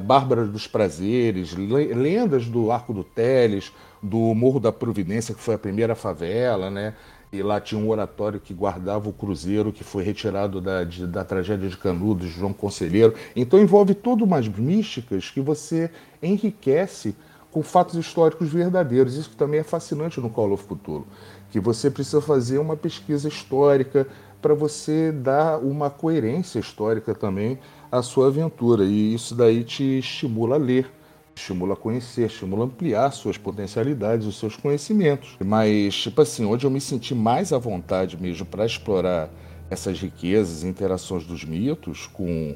Bárbara 0.00 0.44
dos 0.46 0.66
Prazeres, 0.66 1.54
lendas 1.54 2.46
do 2.46 2.70
Arco 2.70 2.92
do 2.92 3.04
Teles, 3.04 3.72
do 4.02 4.18
Morro 4.34 4.58
da 4.58 4.72
Providência, 4.72 5.34
que 5.34 5.40
foi 5.40 5.54
a 5.54 5.58
primeira 5.58 5.94
favela, 5.94 6.70
né? 6.70 6.94
E 7.32 7.42
lá 7.42 7.58
tinha 7.60 7.80
um 7.80 7.88
oratório 7.88 8.38
que 8.38 8.52
guardava 8.52 9.08
o 9.08 9.12
cruzeiro 9.12 9.72
que 9.72 9.82
foi 9.82 10.04
retirado 10.04 10.60
da, 10.60 10.84
de, 10.84 11.06
da 11.06 11.24
tragédia 11.24 11.66
de 11.66 11.76
Canudos, 11.78 12.28
João 12.28 12.52
Conselheiro. 12.52 13.14
Então 13.34 13.58
envolve 13.58 13.94
tudo 13.94 14.24
umas 14.24 14.46
místicas 14.46 15.30
que 15.30 15.40
você 15.40 15.90
enriquece 16.22 17.14
com 17.50 17.62
fatos 17.62 17.94
históricos 17.94 18.50
verdadeiros. 18.50 19.16
Isso 19.16 19.30
também 19.30 19.60
é 19.60 19.62
fascinante 19.62 20.20
no 20.20 20.28
Call 20.28 20.52
of 20.52 20.64
Cthulhu, 20.64 21.06
que 21.50 21.58
você 21.58 21.90
precisa 21.90 22.20
fazer 22.20 22.58
uma 22.58 22.76
pesquisa 22.76 23.28
histórica 23.28 24.06
para 24.42 24.54
você 24.54 25.10
dar 25.10 25.58
uma 25.58 25.88
coerência 25.88 26.58
histórica 26.58 27.14
também 27.14 27.58
à 27.92 28.02
sua 28.02 28.26
aventura. 28.26 28.84
E 28.84 29.14
isso 29.14 29.34
daí 29.34 29.62
te 29.62 29.98
estimula 29.98 30.56
a 30.56 30.58
ler 30.58 30.90
estimula 31.34 31.74
a 31.74 31.76
conhecer, 31.76 32.26
estimula 32.26 32.64
a 32.64 32.66
ampliar 32.66 33.10
suas 33.10 33.38
potencialidades, 33.38 34.26
os 34.26 34.38
seus 34.38 34.56
conhecimentos. 34.56 35.36
Mas, 35.44 35.94
tipo 35.94 36.20
assim, 36.20 36.44
onde 36.44 36.66
eu 36.66 36.70
me 36.70 36.80
senti 36.80 37.14
mais 37.14 37.52
à 37.52 37.58
vontade 37.58 38.20
mesmo 38.20 38.46
para 38.46 38.66
explorar 38.66 39.30
essas 39.70 39.98
riquezas, 40.00 40.62
interações 40.64 41.24
dos 41.24 41.44
mitos 41.44 42.06
com, 42.06 42.54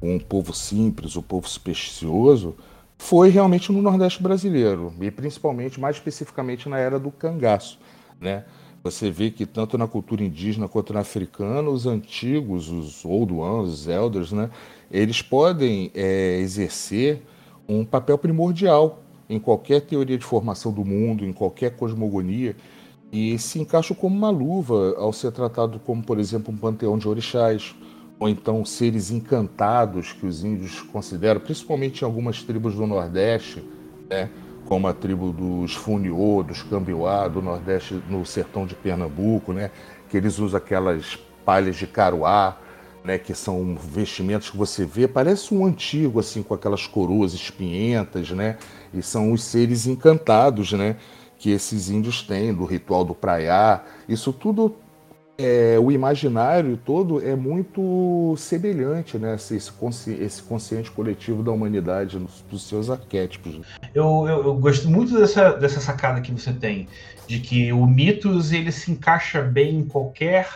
com 0.00 0.16
o 0.16 0.20
povo 0.20 0.54
simples, 0.54 1.16
o 1.16 1.22
povo 1.22 1.48
supersticioso, 1.48 2.54
foi 2.96 3.28
realmente 3.30 3.72
no 3.72 3.82
Nordeste 3.82 4.22
brasileiro, 4.22 4.94
e 5.00 5.10
principalmente, 5.10 5.80
mais 5.80 5.96
especificamente, 5.96 6.68
na 6.68 6.78
era 6.78 7.00
do 7.00 7.10
cangaço, 7.10 7.78
né? 8.20 8.44
Você 8.84 9.12
vê 9.12 9.30
que 9.30 9.46
tanto 9.46 9.78
na 9.78 9.86
cultura 9.86 10.24
indígena 10.24 10.66
quanto 10.66 10.92
na 10.92 11.00
africana, 11.00 11.70
os 11.70 11.86
antigos, 11.86 12.68
os 12.68 13.04
old 13.04 13.32
ones, 13.32 13.72
os 13.72 13.88
elders, 13.88 14.32
né, 14.32 14.50
eles 14.90 15.22
podem 15.22 15.90
é, 15.94 16.38
exercer 16.40 17.22
um 17.68 17.84
papel 17.84 18.18
primordial 18.18 19.00
em 19.30 19.38
qualquer 19.38 19.82
teoria 19.82 20.18
de 20.18 20.24
formação 20.24 20.72
do 20.72 20.84
mundo, 20.84 21.24
em 21.24 21.32
qualquer 21.32 21.76
cosmogonia, 21.76 22.56
e 23.12 23.38
se 23.38 23.60
encaixam 23.60 23.96
como 23.96 24.16
uma 24.16 24.30
luva 24.30 24.96
ao 24.98 25.12
ser 25.12 25.30
tratado 25.30 25.78
como, 25.78 26.02
por 26.02 26.18
exemplo, 26.18 26.52
um 26.52 26.56
panteão 26.56 26.98
de 26.98 27.08
orixás, 27.08 27.74
ou 28.18 28.28
então 28.28 28.64
seres 28.64 29.10
encantados 29.10 30.12
que 30.12 30.26
os 30.26 30.42
índios 30.42 30.80
consideram, 30.80 31.40
principalmente 31.40 32.02
em 32.02 32.04
algumas 32.04 32.42
tribos 32.42 32.74
do 32.74 32.86
Nordeste, 32.86 33.62
né, 34.10 34.28
como 34.66 34.88
a 34.88 34.92
tribo 34.92 35.32
dos 35.32 35.74
Funiô, 35.74 36.42
dos 36.42 36.62
Cambiuá, 36.62 37.28
do 37.28 37.42
Nordeste, 37.42 38.02
no 38.08 38.24
sertão 38.24 38.66
de 38.66 38.74
Pernambuco, 38.74 39.52
né, 39.52 39.70
que 40.08 40.16
eles 40.16 40.38
usam 40.38 40.58
aquelas 40.58 41.18
palhas 41.44 41.76
de 41.76 41.86
caruá, 41.86 42.56
né, 43.04 43.18
que 43.18 43.34
são 43.34 43.76
vestimentos 43.76 44.50
que 44.50 44.56
você 44.56 44.84
vê, 44.84 45.08
parece 45.08 45.52
um 45.52 45.66
antigo, 45.66 46.20
assim, 46.20 46.42
com 46.42 46.54
aquelas 46.54 46.86
coroas 46.86 47.34
espinhentas, 47.34 48.30
né, 48.30 48.56
e 48.94 49.02
são 49.02 49.32
os 49.32 49.42
seres 49.42 49.86
encantados, 49.86 50.72
né, 50.72 50.96
que 51.38 51.50
esses 51.50 51.90
índios 51.90 52.22
têm, 52.22 52.54
do 52.54 52.64
ritual 52.64 53.04
do 53.04 53.16
praiá. 53.16 53.82
Isso 54.08 54.32
tudo, 54.32 54.76
é, 55.38 55.78
o 55.78 55.90
imaginário 55.90 56.76
todo 56.76 57.26
é 57.26 57.34
muito 57.34 58.34
semelhante, 58.36 59.18
né, 59.18 59.34
esse, 59.34 59.72
consciente, 59.72 60.22
esse 60.22 60.42
consciente 60.42 60.90
coletivo 60.90 61.42
da 61.42 61.50
humanidade, 61.50 62.18
dos 62.50 62.68
seus 62.68 62.90
arquétipos. 62.90 63.60
Eu, 63.94 64.26
eu, 64.28 64.44
eu 64.44 64.54
gosto 64.54 64.88
muito 64.88 65.18
dessa, 65.18 65.52
dessa 65.52 65.80
sacada 65.80 66.20
que 66.20 66.32
você 66.32 66.52
tem, 66.52 66.88
de 67.26 67.40
que 67.40 67.72
o 67.72 67.86
mitos 67.86 68.52
ele 68.52 68.70
se 68.70 68.90
encaixa 68.90 69.42
bem 69.42 69.78
em 69.78 69.84
qualquer 69.84 70.48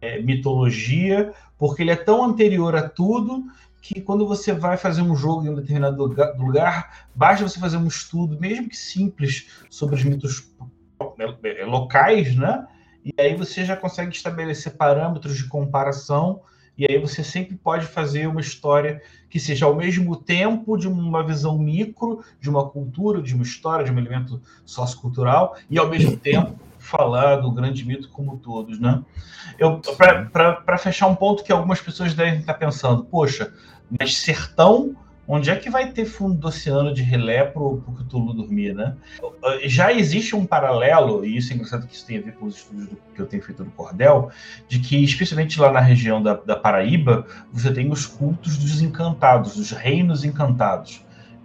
é, 0.00 0.20
mitologia, 0.20 1.32
porque 1.58 1.82
ele 1.82 1.90
é 1.90 1.96
tão 1.96 2.24
anterior 2.24 2.74
a 2.74 2.88
tudo 2.88 3.44
que 3.80 4.00
quando 4.00 4.26
você 4.26 4.54
vai 4.54 4.78
fazer 4.78 5.02
um 5.02 5.14
jogo 5.14 5.44
em 5.44 5.50
um 5.50 5.54
determinado 5.54 6.02
lugar, 6.02 6.34
lugar 6.38 7.06
basta 7.14 7.46
você 7.46 7.60
fazer 7.60 7.76
um 7.76 7.86
estudo, 7.86 8.40
mesmo 8.40 8.68
que 8.68 8.76
simples, 8.76 9.48
sobre 9.68 9.94
os 9.94 10.02
mitos 10.02 10.50
é, 11.18 11.60
é, 11.60 11.66
locais, 11.66 12.34
né? 12.34 12.66
E 13.04 13.12
aí 13.18 13.34
você 13.34 13.64
já 13.64 13.76
consegue 13.76 14.14
estabelecer 14.14 14.76
parâmetros 14.76 15.36
de 15.36 15.46
comparação, 15.46 16.40
e 16.76 16.86
aí 16.90 16.98
você 16.98 17.22
sempre 17.22 17.56
pode 17.56 17.86
fazer 17.86 18.26
uma 18.26 18.40
história 18.40 19.00
que 19.30 19.38
seja 19.38 19.66
ao 19.66 19.76
mesmo 19.76 20.16
tempo 20.16 20.76
de 20.76 20.88
uma 20.88 21.22
visão 21.22 21.58
micro, 21.58 22.24
de 22.40 22.48
uma 22.48 22.68
cultura, 22.68 23.22
de 23.22 23.34
uma 23.34 23.42
história, 23.42 23.84
de 23.84 23.92
um 23.92 23.98
elemento 23.98 24.40
sociocultural, 24.64 25.56
e 25.70 25.78
ao 25.78 25.88
mesmo 25.88 26.16
tempo 26.16 26.58
falar 26.78 27.36
do 27.36 27.50
grande 27.50 27.84
mito 27.84 28.08
como 28.10 28.38
todos, 28.38 28.78
né? 28.80 29.02
Eu 29.58 29.80
para 30.32 30.78
fechar 30.78 31.06
um 31.06 31.14
ponto 31.14 31.44
que 31.44 31.52
algumas 31.52 31.80
pessoas 31.80 32.12
devem 32.14 32.40
estar 32.40 32.54
pensando, 32.54 33.04
poxa, 33.04 33.52
mas 33.98 34.16
sertão, 34.16 34.96
onde 35.26 35.50
é 35.50 35.56
que 35.56 35.70
vai 35.70 35.90
ter 35.90 36.04
fundo 36.04 36.34
do 36.34 36.48
oceano 36.48 36.92
de 36.92 37.02
relé 37.02 37.44
para 37.44 37.62
o 37.62 37.80
Cthulhu 37.80 38.34
dormir, 38.34 38.74
né? 38.74 38.94
Já 39.64 39.92
existe 39.92 40.36
um 40.36 40.44
paralelo, 40.44 41.24
e 41.24 41.36
isso 41.36 41.52
é 41.52 41.56
engraçado 41.56 41.86
que 41.86 41.94
isso 41.94 42.06
tem 42.06 42.18
a 42.18 42.22
ver 42.22 42.34
com 42.34 42.46
os 42.46 42.56
estudos 42.56 42.88
do, 42.88 42.98
que 43.14 43.20
eu 43.20 43.26
tenho 43.26 43.42
feito 43.42 43.64
no 43.64 43.70
Cordel, 43.70 44.30
de 44.68 44.78
que, 44.78 45.02
especialmente 45.02 45.60
lá 45.60 45.72
na 45.72 45.80
região 45.80 46.22
da, 46.22 46.34
da 46.34 46.56
Paraíba, 46.56 47.26
você 47.52 47.72
tem 47.72 47.90
os 47.90 48.06
cultos 48.06 48.58
dos 48.58 48.82
encantados, 48.82 49.56
dos 49.56 49.70
reinos 49.70 50.24
encantados 50.24 51.04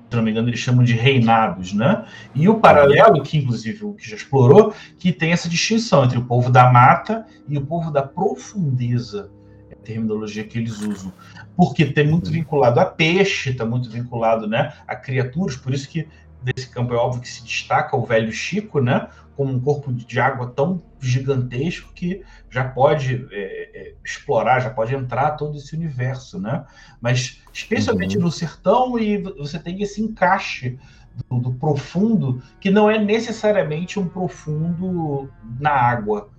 se 0.10 0.16
não 0.16 0.24
me 0.24 0.32
engano, 0.32 0.50
eles 0.50 0.60
chamam 0.60 0.84
de 0.84 0.94
reinados, 0.94 1.72
né? 1.72 2.04
E 2.34 2.50
o 2.50 2.60
paralelo, 2.60 3.22
que 3.22 3.38
inclusive 3.38 3.86
o 3.86 3.94
que 3.94 4.10
já 4.10 4.16
explorou, 4.16 4.74
que 4.98 5.14
tem 5.14 5.32
essa 5.32 5.48
distinção 5.48 6.04
entre 6.04 6.18
o 6.18 6.26
povo 6.26 6.52
da 6.52 6.72
mata 6.72 7.28
e 7.48 7.58
o 7.58 7.62
povo 7.66 7.92
da 7.92 8.02
profundeza, 8.02 9.30
é 9.70 9.76
a 9.76 9.78
terminologia 9.78 10.44
que 10.44 10.58
eles 10.58 10.82
usam. 10.82 11.14
Porque 11.60 11.88
tem 11.88 12.08
muito 12.08 12.32
vinculado 12.32 12.80
a 12.80 12.86
peixe, 12.86 13.50
está 13.50 13.66
muito 13.66 13.90
vinculado 13.90 14.48
né, 14.48 14.72
a 14.88 14.96
criaturas, 14.96 15.58
por 15.58 15.74
isso 15.74 15.90
que 15.90 16.08
desse 16.42 16.70
campo 16.70 16.94
é 16.94 16.96
óbvio 16.96 17.22
que 17.22 17.28
se 17.28 17.44
destaca 17.44 17.98
o 17.98 18.06
velho 18.06 18.32
Chico, 18.32 18.80
né? 18.80 19.10
Como 19.36 19.52
um 19.52 19.60
corpo 19.60 19.92
de 19.92 20.20
água 20.22 20.48
tão 20.48 20.82
gigantesco 21.02 21.92
que 21.94 22.24
já 22.50 22.64
pode 22.64 23.28
é, 23.30 23.72
é, 23.74 23.94
explorar, 24.06 24.62
já 24.62 24.70
pode 24.70 24.96
entrar 24.96 25.32
todo 25.32 25.58
esse 25.58 25.76
universo, 25.76 26.40
né? 26.40 26.64
Mas 27.02 27.42
especialmente 27.52 28.16
uhum. 28.16 28.24
no 28.24 28.32
sertão 28.32 28.98
e 28.98 29.18
você 29.18 29.60
tem 29.60 29.82
esse 29.82 30.02
encaixe 30.02 30.80
do, 31.30 31.40
do, 31.42 31.54
profundo 31.56 32.42
que 32.62 32.72
não 32.72 32.90
é 32.90 32.98
necessariamente 32.98 34.00
um 34.00 34.08
profundo 34.08 35.30
na 35.60 35.72
água. 35.72 36.30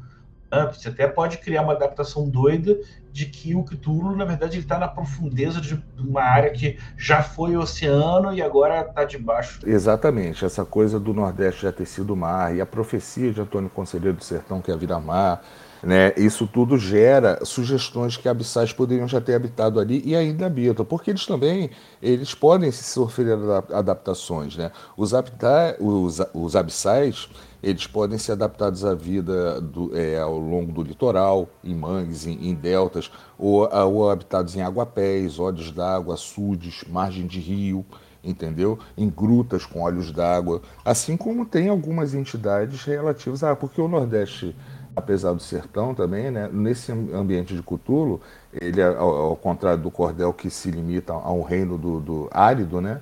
Né? 0.50 0.64
Você 0.72 0.88
até 0.88 1.06
pode 1.06 1.36
criar 1.36 1.60
uma 1.60 1.74
adaptação 1.74 2.26
doida 2.26 2.74
de 3.12 3.26
que 3.26 3.54
o 3.54 3.64
Cthulhu, 3.64 4.14
na 4.16 4.24
verdade, 4.24 4.56
ele 4.56 4.62
está 4.62 4.78
na 4.78 4.88
profundeza 4.88 5.60
de 5.60 5.82
uma 5.98 6.22
área 6.22 6.50
que 6.50 6.78
já 6.96 7.22
foi 7.22 7.56
oceano 7.56 8.32
e 8.32 8.42
agora 8.42 8.80
está 8.80 9.04
debaixo. 9.04 9.60
Exatamente, 9.66 10.44
essa 10.44 10.64
coisa 10.64 10.98
do 10.98 11.12
Nordeste 11.12 11.62
já 11.62 11.72
ter 11.72 11.86
sido 11.86 12.16
mar 12.16 12.54
e 12.54 12.60
a 12.60 12.66
profecia 12.66 13.32
de 13.32 13.40
Antônio 13.40 13.70
Conselheiro 13.70 14.16
do 14.16 14.24
Sertão 14.24 14.60
que 14.60 14.70
é 14.70 14.76
virar 14.76 15.00
mar, 15.00 15.42
né? 15.82 16.12
Isso 16.16 16.46
tudo 16.46 16.76
gera 16.76 17.44
sugestões 17.44 18.16
que 18.16 18.28
abissais 18.28 18.72
poderiam 18.72 19.08
já 19.08 19.20
ter 19.20 19.34
habitado 19.34 19.80
ali 19.80 20.02
e 20.04 20.14
ainda 20.14 20.46
habitam, 20.46 20.84
porque 20.84 21.10
eles 21.10 21.26
também 21.26 21.70
eles 22.02 22.34
podem 22.34 22.70
sofrer 22.70 23.36
adaptações, 23.72 24.56
né? 24.56 24.70
Os, 24.96 25.14
habita 25.14 25.76
os, 25.80 26.20
os 26.34 26.54
abissais 26.54 27.28
eles 27.62 27.86
podem 27.86 28.18
ser 28.18 28.32
adaptados 28.32 28.84
à 28.84 28.94
vida 28.94 29.60
do, 29.60 29.96
é, 29.96 30.18
ao 30.18 30.38
longo 30.38 30.72
do 30.72 30.82
litoral, 30.82 31.48
em 31.62 31.74
mangues, 31.74 32.26
em, 32.26 32.48
em 32.48 32.54
deltas, 32.54 33.10
ou, 33.38 33.68
ou 33.72 34.10
habitados 34.10 34.56
em 34.56 34.62
aguapés, 34.62 35.38
olhos 35.38 35.70
d'água, 35.70 36.14
açudes, 36.14 36.84
margem 36.88 37.26
de 37.26 37.38
rio, 37.38 37.84
entendeu? 38.22 38.78
Em 38.96 39.08
grutas 39.08 39.64
com 39.66 39.82
olhos 39.82 40.12
d'água, 40.12 40.62
assim 40.84 41.16
como 41.16 41.44
tem 41.44 41.68
algumas 41.68 42.14
entidades 42.14 42.82
relativas 42.84 43.42
a. 43.42 43.54
Porque 43.54 43.80
o 43.80 43.88
Nordeste, 43.88 44.54
apesar 44.94 45.32
do 45.32 45.42
sertão 45.42 45.94
também, 45.94 46.30
né, 46.30 46.48
nesse 46.52 46.92
ambiente 46.92 47.54
de 47.54 47.62
Cutulo, 47.62 48.20
ele, 48.52 48.82
ao, 48.82 49.16
ao, 49.16 49.36
contrário 49.36 49.82
do 49.82 49.90
cordel 49.90 50.32
que 50.32 50.50
se 50.50 50.70
limita 50.70 51.12
a 51.12 51.32
um 51.32 51.42
reino 51.42 51.76
do, 51.76 52.00
do 52.00 52.28
árido, 52.30 52.80
né? 52.80 53.00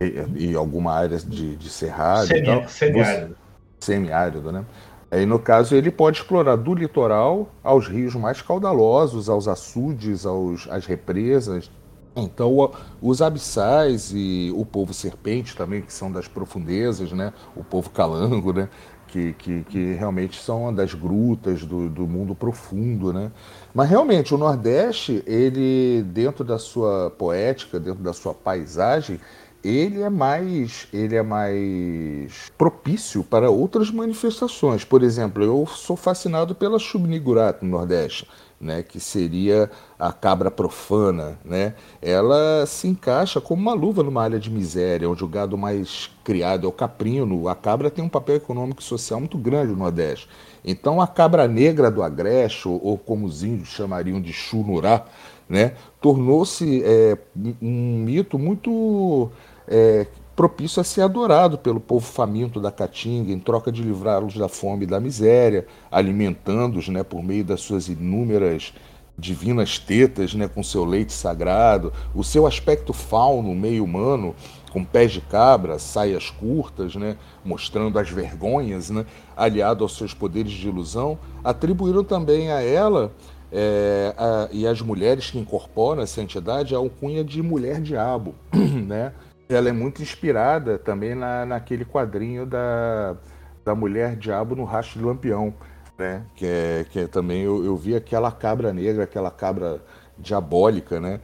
E, 0.00 0.50
e 0.50 0.54
alguma 0.54 0.92
área 0.92 1.18
de, 1.18 1.56
de 1.56 1.68
cerrado 1.68 2.28
Semi, 2.28 2.40
e 2.40 2.44
tal. 2.44 2.68
Semiárido. 2.68 3.36
Semiárido, 3.80 4.52
né? 4.52 4.64
Aí, 5.10 5.24
no 5.24 5.38
caso, 5.38 5.74
ele 5.74 5.90
pode 5.90 6.18
explorar 6.18 6.56
do 6.56 6.74
litoral 6.74 7.48
aos 7.64 7.88
rios 7.88 8.14
mais 8.14 8.42
caudalosos, 8.42 9.28
aos 9.28 9.48
açudes, 9.48 10.26
aos, 10.26 10.68
às 10.68 10.84
represas. 10.84 11.70
Então, 12.14 12.72
os 13.00 13.22
abissais 13.22 14.12
e 14.14 14.52
o 14.54 14.66
povo 14.66 14.92
serpente 14.92 15.56
também, 15.56 15.80
que 15.80 15.92
são 15.92 16.12
das 16.12 16.28
profundezas, 16.28 17.12
né? 17.12 17.32
O 17.56 17.64
povo 17.64 17.88
calango, 17.90 18.52
né? 18.52 18.68
que, 19.08 19.32
que, 19.32 19.64
que 19.64 19.92
realmente 19.94 20.40
são 20.40 20.72
das 20.72 20.94
grutas 20.94 21.64
do, 21.64 21.88
do 21.88 22.06
mundo 22.06 22.34
profundo, 22.34 23.12
né? 23.12 23.32
Mas 23.74 23.88
realmente 23.88 24.34
o 24.34 24.38
Nordeste, 24.38 25.22
ele 25.26 26.02
dentro 26.02 26.44
da 26.44 26.58
sua 26.58 27.10
poética, 27.10 27.80
dentro 27.80 28.02
da 28.02 28.12
sua 28.12 28.34
paisagem, 28.34 29.18
ele 29.62 30.02
é 30.02 30.10
mais 30.10 30.86
ele 30.92 31.16
é 31.16 31.22
mais 31.22 32.50
propício 32.56 33.24
para 33.24 33.50
outras 33.50 33.90
manifestações. 33.90 34.84
Por 34.84 35.02
exemplo, 35.02 35.42
eu 35.42 35.66
sou 35.66 35.96
fascinado 35.96 36.54
pela 36.54 36.78
Shubnigurat 36.78 37.62
no 37.62 37.70
Nordeste 37.70 38.26
né, 38.60 38.82
que 38.82 38.98
seria 38.98 39.70
a 39.98 40.12
cabra 40.12 40.50
profana, 40.50 41.38
né, 41.44 41.74
ela 42.02 42.66
se 42.66 42.88
encaixa 42.88 43.40
como 43.40 43.62
uma 43.62 43.74
luva 43.74 44.02
numa 44.02 44.22
área 44.22 44.38
de 44.38 44.50
miséria, 44.50 45.08
onde 45.08 45.24
o 45.24 45.28
gado 45.28 45.56
mais 45.56 46.10
criado 46.24 46.66
é 46.66 46.68
o 46.68 46.72
caprino. 46.72 47.48
A 47.48 47.54
cabra 47.54 47.90
tem 47.90 48.04
um 48.04 48.08
papel 48.08 48.36
econômico 48.36 48.80
e 48.80 48.84
social 48.84 49.20
muito 49.20 49.38
grande 49.38 49.72
no 49.72 49.78
Nordeste. 49.78 50.28
Então, 50.64 51.00
a 51.00 51.06
cabra 51.06 51.46
negra 51.46 51.90
do 51.90 52.02
Agreste, 52.02 52.68
ou 52.68 52.98
como 52.98 53.26
os 53.26 53.42
índios 53.42 53.68
chamariam 53.68 54.20
de 54.20 54.32
chunurá, 54.32 55.06
né, 55.48 55.72
tornou-se 56.00 56.82
é, 56.84 57.16
um 57.62 58.02
mito 58.04 58.38
muito 58.38 59.30
é, 59.66 60.06
propício 60.36 60.80
a 60.80 60.84
ser 60.84 61.02
adorado 61.02 61.58
pelo 61.58 61.80
povo 61.80 62.06
faminto 62.06 62.60
da 62.60 62.70
Caatinga, 62.70 63.32
em 63.32 63.40
troca 63.40 63.72
de 63.72 63.82
livrá-los 63.82 64.36
da 64.36 64.48
fome 64.48 64.84
e 64.84 64.86
da 64.86 65.00
miséria, 65.00 65.66
alimentando-os 65.90 66.88
né, 66.88 67.02
por 67.02 67.22
meio 67.22 67.44
das 67.44 67.60
suas 67.60 67.88
inúmeras 67.88 68.72
divinas 69.18 69.80
tetas, 69.80 70.34
né, 70.34 70.46
com 70.46 70.62
seu 70.62 70.84
leite 70.84 71.12
sagrado, 71.12 71.92
o 72.14 72.22
seu 72.22 72.46
aspecto 72.46 72.92
fauno, 72.92 73.52
meio 73.52 73.82
humano, 73.82 74.32
com 74.70 74.84
pés 74.84 75.10
de 75.10 75.20
cabra, 75.20 75.76
saias 75.78 76.30
curtas, 76.30 76.94
né, 76.94 77.16
mostrando 77.44 77.98
as 77.98 78.08
vergonhas, 78.08 78.90
né, 78.90 79.04
aliado 79.36 79.82
aos 79.82 79.96
seus 79.96 80.14
poderes 80.14 80.52
de 80.52 80.68
ilusão, 80.68 81.18
atribuíram 81.42 82.04
também 82.04 82.52
a 82.52 82.62
ela 82.62 83.12
é, 83.52 84.14
a, 84.16 84.48
e 84.52 84.66
as 84.66 84.80
mulheres 84.80 85.30
que 85.30 85.38
incorporam 85.38 86.02
essa 86.02 86.20
entidade 86.20 86.74
a 86.74 86.78
alcunha 86.78 87.24
de 87.24 87.42
mulher 87.42 87.80
diabo, 87.80 88.34
né? 88.52 89.12
ela 89.48 89.68
é 89.68 89.72
muito 89.72 90.02
inspirada 90.02 90.78
também 90.78 91.14
na, 91.14 91.46
naquele 91.46 91.84
quadrinho 91.84 92.44
da, 92.44 93.16
da 93.64 93.74
Mulher 93.74 94.14
Diabo 94.14 94.54
no 94.54 94.64
Rastro 94.64 95.00
do 95.00 95.08
Lampião, 95.08 95.54
né? 95.98 96.22
Que 96.36 96.46
é, 96.46 96.86
que 96.90 97.00
é 97.00 97.06
também 97.06 97.42
eu, 97.42 97.64
eu 97.64 97.76
vi 97.76 97.96
aquela 97.96 98.30
cabra 98.30 98.72
negra, 98.72 99.04
aquela 99.04 99.30
cabra 99.30 99.82
diabólica, 100.18 101.00
né? 101.00 101.20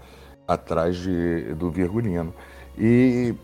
Atrás 0.48 0.96
de, 0.96 1.54
do 1.54 1.70
Virgulino. 1.70 2.34
E 2.78 3.34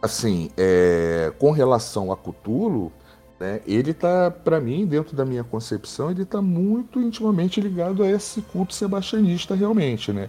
assim, 0.00 0.48
é, 0.56 1.32
com 1.38 1.50
relação 1.50 2.12
a 2.12 2.16
Cthulhu, 2.16 2.92
né, 3.38 3.60
ele 3.66 3.90
está, 3.90 4.30
para 4.30 4.60
mim, 4.60 4.86
dentro 4.86 5.16
da 5.16 5.24
minha 5.24 5.44
concepção, 5.44 6.10
ele 6.10 6.22
está 6.22 6.40
muito 6.40 7.00
intimamente 7.00 7.60
ligado 7.60 8.02
a 8.02 8.10
esse 8.10 8.40
culto 8.42 8.74
sebastianista 8.74 9.54
realmente, 9.54 10.12
né? 10.12 10.28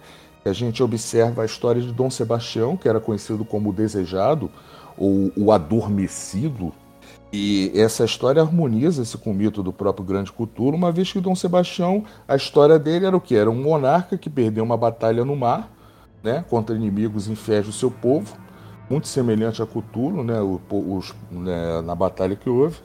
a 0.50 0.54
gente 0.54 0.84
observa 0.84 1.42
a 1.42 1.46
história 1.46 1.82
de 1.82 1.92
Dom 1.92 2.10
Sebastião, 2.10 2.78
que 2.78 2.88
era 2.88 3.00
conhecido 3.00 3.44
como 3.44 3.72
o 3.72 3.74
Desejado, 3.74 4.52
ou 4.96 5.32
o 5.36 5.52
Adormecido, 5.52 6.72
e 7.34 7.72
essa 7.76 8.06
história 8.06 8.42
harmoniza-se 8.42 9.18
com 9.18 9.32
o 9.32 9.34
mito 9.34 9.62
do 9.62 9.74
próprio 9.74 10.06
Grande 10.06 10.32
Cthulhu, 10.32 10.76
uma 10.76 10.92
vez 10.92 11.12
que 11.12 11.20
Dom 11.20 11.36
Sebastião, 11.36 12.06
a 12.28 12.36
história 12.36 12.80
dele 12.80 13.06
era 13.06 13.18
o 13.18 13.20
que? 13.20 13.36
Era 13.36 13.50
um 13.50 13.62
monarca 13.62 14.18
que 14.18 14.30
perdeu 14.30 14.64
uma 14.64 14.78
batalha 14.78 15.26
no 15.26 15.36
mar, 15.36 15.70
né, 16.24 16.46
contra 16.50 16.76
inimigos 16.76 17.28
infés 17.28 17.66
do 17.66 17.72
seu 17.72 17.92
povo, 17.92 18.38
muito 18.90 19.08
semelhante 19.08 19.62
a 19.62 19.66
Cthulhu, 19.66 20.24
né, 20.24 20.40
os, 20.42 21.14
né, 21.32 21.82
na 21.82 21.96
batalha 21.96 22.36
que 22.36 22.50
houve. 22.50 22.78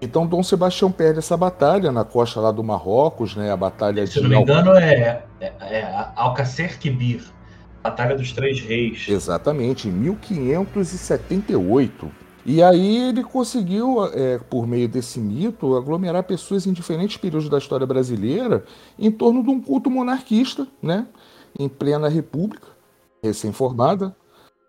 Então 0.00 0.26
Dom 0.26 0.42
Sebastião 0.42 0.90
perde 0.92 1.20
essa 1.20 1.36
batalha 1.36 1.92
na 1.92 2.04
costa 2.04 2.40
lá 2.40 2.50
do 2.50 2.62
Marrocos, 2.62 3.36
né? 3.36 3.50
A 3.50 3.56
batalha 3.56 4.06
Se 4.06 4.14
de. 4.14 4.18
Se 4.18 4.22
não 4.22 4.28
me 4.28 4.36
engano, 4.36 4.72
é, 4.72 5.24
é, 5.40 5.52
é 5.60 6.08
Alcacer 6.14 6.78
Quibir, 6.78 7.24
Batalha 7.82 8.14
dos 8.16 8.32
Três 8.32 8.60
Reis. 8.60 9.06
Exatamente, 9.08 9.88
em 9.88 9.92
1578. 9.92 12.10
E 12.46 12.62
aí 12.62 13.08
ele 13.08 13.24
conseguiu, 13.24 14.04
é, 14.12 14.38
por 14.38 14.66
meio 14.66 14.86
desse 14.86 15.18
mito, 15.18 15.74
aglomerar 15.74 16.22
pessoas 16.24 16.66
em 16.66 16.74
diferentes 16.74 17.16
períodos 17.16 17.48
da 17.48 17.56
história 17.56 17.86
brasileira 17.86 18.64
em 18.98 19.10
torno 19.10 19.42
de 19.42 19.48
um 19.48 19.58
culto 19.58 19.88
monarquista, 19.88 20.68
né? 20.82 21.06
Em 21.58 21.66
plena 21.68 22.06
república, 22.08 22.68
recém-formada, 23.22 24.14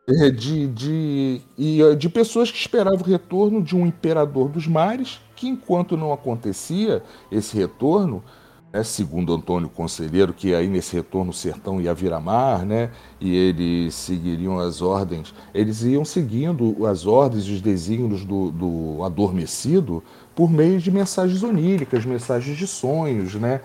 de, 0.07 0.67
de, 0.67 1.41
e 1.57 1.95
de 1.95 2.09
pessoas 2.09 2.51
que 2.51 2.57
esperavam 2.57 2.99
o 2.99 3.03
retorno 3.03 3.61
de 3.61 3.75
um 3.75 3.87
imperador 3.87 4.49
dos 4.49 4.67
mares 4.67 5.19
que 5.35 5.47
enquanto 5.47 5.97
não 5.97 6.13
acontecia 6.13 7.03
esse 7.31 7.57
retorno, 7.57 8.23
né, 8.71 8.83
segundo 8.83 9.33
Antônio 9.33 9.67
Conselheiro, 9.67 10.33
que 10.33 10.53
aí 10.53 10.67
nesse 10.67 10.95
retorno 10.95 11.31
o 11.31 11.33
sertão 11.33 11.81
ia 11.81 11.93
virar 11.93 12.19
mar, 12.19 12.65
né, 12.65 12.91
e 13.19 13.35
eles 13.35 13.95
seguiriam 13.95 14.59
as 14.59 14.81
ordens, 14.81 15.33
eles 15.53 15.81
iam 15.83 16.05
seguindo 16.05 16.85
as 16.85 17.05
ordens 17.05 17.45
e 17.45 17.53
os 17.53 17.61
desígnios 17.61 18.23
do, 18.23 18.51
do 18.51 19.03
adormecido 19.03 20.03
por 20.35 20.51
meio 20.51 20.79
de 20.79 20.91
mensagens 20.91 21.41
oníricas, 21.43 22.05
mensagens 22.05 22.57
de 22.57 22.67
sonhos, 22.67 23.35
né, 23.35 23.61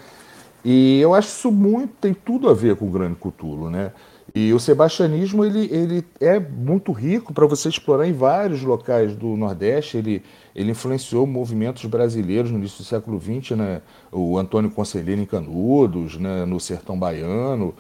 e 0.65 1.01
eu 1.01 1.15
acho 1.15 1.29
isso 1.29 1.51
muito, 1.51 1.95
tem 2.01 2.13
tudo 2.15 2.49
a 2.49 2.55
ver 2.55 2.77
com 2.77 2.87
o 2.87 2.91
Grande 2.91 3.17
Cutulo, 3.17 3.71
né, 3.71 3.93
e 4.35 4.53
o 4.53 4.61
sebastianismo 4.61 5.45
ele, 5.45 5.69
ele 5.73 6.05
é 6.21 6.39
muito 6.39 6.93
rico 6.93 7.35
para 7.35 7.47
você 7.47 7.69
explorar 7.69 8.07
em 8.07 8.13
vários 8.13 8.63
locais 8.63 9.17
do 9.17 9.37
Nordeste. 9.37 9.97
Ele, 9.97 10.23
ele 10.55 10.71
influenciou 10.71 11.27
movimentos 11.27 11.85
brasileiros 11.87 12.51
no 12.51 12.59
início 12.59 12.79
do 12.79 12.85
século 12.85 13.21
XX, 13.21 13.57
né? 13.57 13.83
o 14.13 14.39
Antônio 14.39 14.71
Conselheiro 14.71 15.21
em 15.21 15.27
Canudos, 15.27 16.17
né? 16.17 16.45
no 16.45 16.61
Sertão 16.61 16.97
Baiano, 16.97 17.75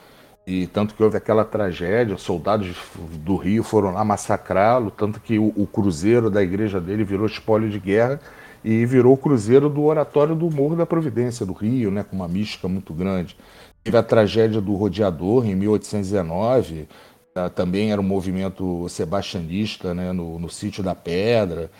e 0.45 0.67
tanto 0.67 0.95
que 0.95 1.03
houve 1.03 1.17
aquela 1.17 1.45
tragédia, 1.45 2.17
soldados 2.17 2.75
do 3.19 3.37
Rio 3.37 3.63
foram 3.63 3.93
lá 3.93 4.05
massacrá-lo, 4.05 4.91
tanto 4.91 5.21
que 5.21 5.39
o, 5.39 5.53
o, 5.55 5.67
cruzeiro 5.67 6.29
da 6.29 6.43
igreja 6.43 6.81
dele 6.81 7.05
virou 7.05 7.27
espólio 7.27 7.71
de 7.71 7.79
guerra 7.79 8.21
e 8.65 8.85
virou 8.85 9.15
o 9.15 9.17
cruzeiro 9.17 9.69
do 9.69 9.85
Oratório 9.85 10.35
do 10.35 10.51
Morro 10.51 10.75
da 10.75 10.85
Providência 10.85 11.47
do 11.47 11.53
Rio, 11.53 11.93
né? 11.93 12.03
com 12.03 12.17
uma 12.17 12.27
mística 12.27 12.67
muito 12.67 12.93
grande. 12.93 13.37
Teve 13.83 13.97
a 13.97 14.03
tragédia 14.03 14.61
do 14.61 14.75
Rodeador 14.75 15.47
em 15.47 15.55
1819, 15.55 16.87
tá? 17.33 17.49
também 17.49 17.93
era 17.93 18.01
um 18.01 18.05
movimento 18.05 18.87
sebastianista 18.89 19.95
né, 19.95 20.13
no, 20.13 20.39
no 20.39 20.51
Sítio 20.51 20.83
da 20.83 20.95
Pedra. 20.95 21.71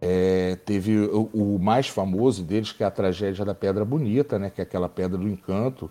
É, 0.00 0.56
teve 0.64 0.96
o, 0.96 1.28
o, 1.34 1.58
mais 1.58 1.88
famoso 1.88 2.44
deles, 2.44 2.70
que 2.70 2.84
é 2.84 2.86
a 2.86 2.90
tragédia 2.90 3.44
da 3.44 3.54
Pedra 3.54 3.84
Bonita, 3.84 4.38
né, 4.38 4.48
que 4.48 4.60
é 4.60 4.62
aquela 4.62 4.88
pedra 4.88 5.18
do 5.18 5.28
encanto, 5.28 5.90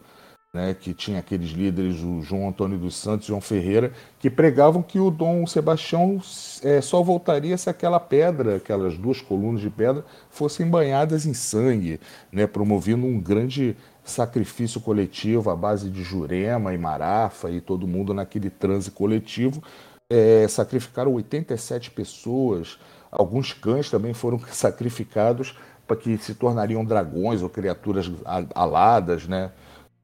né, 0.53 0.73
que 0.73 0.93
tinha 0.93 1.19
aqueles 1.19 1.49
líderes, 1.49 2.01
o 2.01 2.21
João 2.21 2.47
Antônio 2.47 2.77
dos 2.77 2.95
Santos 2.95 3.25
e 3.25 3.27
João 3.27 3.41
Ferreira, 3.41 3.91
que 4.17 4.30
pregavam 4.30 4.82
que 4.82 4.97
o 4.97 5.12
Dom 5.12 5.45
Sebastião 5.45 6.21
é, 6.63 6.80
só 6.80 7.03
voltaria 7.03 7.58
se 7.58 7.69
aquela 7.69 7.99
pedra, 7.99 8.56
aquelas 8.56 8.97
duas 8.97 9.21
colunas 9.21 9.60
de 9.60 9.69
pedra, 9.69 10.06
fossem 10.30 10.69
banhadas 10.69 11.25
em 11.25 11.34
sangue, 11.34 11.99
né, 12.32 12.47
promovendo 12.47 13.06
um 13.06 13.19
grande 13.19 13.75
sacrifício 14.08 14.80
coletivo 14.80 15.50
à 15.50 15.56
base 15.56 15.89
de 15.89 16.02
Jurema 16.02 16.74
e 16.74 16.78
Marafa 16.78 17.50
e 17.50 17.60
todo 17.60 17.88
mundo 17.88 18.13
naquele 18.13 18.50
transe 18.50 18.89
coletivo. 18.89 19.62
É, 20.10 20.48
sacrificaram 20.48 21.13
87 21.13 21.91
pessoas, 21.91 22.80
alguns 23.12 23.52
cães 23.52 23.89
também 23.89 24.13
foram 24.13 24.39
sacrificados 24.52 25.56
para 25.86 25.98
que 25.98 26.17
se 26.17 26.36
tornariam 26.36 26.84
dragões 26.84 27.41
ou 27.41 27.50
criaturas 27.50 28.10
aladas, 28.54 29.28
né? 29.28 29.52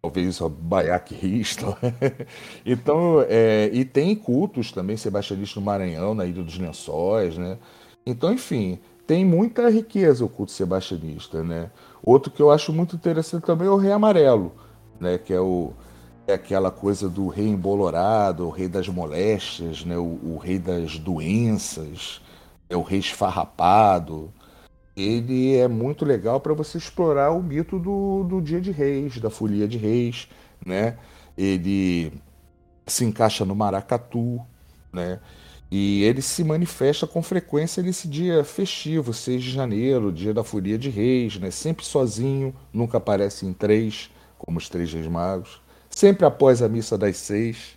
Talvez 0.01 0.41
o 0.41 0.49
Baiaque 0.49 1.15
então, 2.65 3.25
é, 3.29 3.69
e 3.71 3.85
tem 3.85 4.13
cultos 4.15 4.71
também 4.71 4.97
sebastianistas 4.97 5.55
no 5.55 5.61
Maranhão, 5.61 6.13
na 6.13 6.25
Ilha 6.25 6.43
dos 6.43 6.57
Lençóis, 6.57 7.37
né? 7.37 7.57
Então, 8.05 8.33
enfim, 8.33 8.79
tem 9.05 9.25
muita 9.25 9.69
riqueza 9.69 10.23
o 10.23 10.29
culto 10.29 10.51
sebastianista, 10.51 11.43
né? 11.43 11.69
Outro 12.01 12.31
que 12.31 12.41
eu 12.41 12.51
acho 12.51 12.71
muito 12.71 12.95
interessante 12.95 13.45
também 13.45 13.67
é 13.67 13.71
o 13.71 13.77
Rei 13.77 13.91
Amarelo, 13.91 14.53
né? 14.99 15.17
Que 15.17 15.33
é, 15.33 15.39
o, 15.39 15.73
é 16.27 16.33
aquela 16.33 16.71
coisa 16.71 17.09
do 17.09 17.27
rei 17.27 17.47
embolorado, 17.47 18.47
o 18.47 18.49
rei 18.49 18.67
das 18.67 18.87
moléstias, 18.87 19.83
né? 19.83 19.97
O, 19.97 20.19
o 20.23 20.37
rei 20.37 20.57
das 20.57 20.97
doenças, 20.97 22.21
é 22.69 22.77
o 22.77 22.81
rei 22.81 22.99
esfarrapado. 22.99 24.33
Ele 24.95 25.55
é 25.55 25.67
muito 25.67 26.05
legal 26.05 26.39
para 26.39 26.53
você 26.53 26.77
explorar 26.77 27.31
o 27.31 27.41
mito 27.41 27.79
do, 27.79 28.23
do 28.23 28.41
dia 28.41 28.61
de 28.61 28.71
reis, 28.71 29.19
da 29.19 29.29
folia 29.29 29.67
de 29.67 29.77
reis, 29.77 30.29
né? 30.65 30.97
Ele 31.37 32.13
se 32.85 33.03
encaixa 33.03 33.43
no 33.43 33.55
maracatu, 33.55 34.39
né? 34.91 35.19
E 35.75 36.03
ele 36.03 36.21
se 36.21 36.43
manifesta 36.43 37.07
com 37.07 37.23
frequência 37.23 37.81
nesse 37.81 38.07
dia 38.07 38.43
festivo, 38.43 39.11
6 39.11 39.41
de 39.41 39.49
janeiro, 39.49 40.11
dia 40.11 40.31
da 40.31 40.43
Folia 40.43 40.77
de 40.77 40.87
Reis, 40.87 41.39
né? 41.39 41.49
sempre 41.49 41.83
sozinho, 41.83 42.53
nunca 42.71 42.99
aparece 42.99 43.43
em 43.47 43.53
três, 43.53 44.11
como 44.37 44.59
os 44.59 44.69
três 44.69 44.93
reis 44.93 45.07
magos, 45.07 45.59
sempre 45.89 46.27
após 46.27 46.61
a 46.61 46.69
missa 46.69 46.95
das 46.95 47.17
seis. 47.17 47.75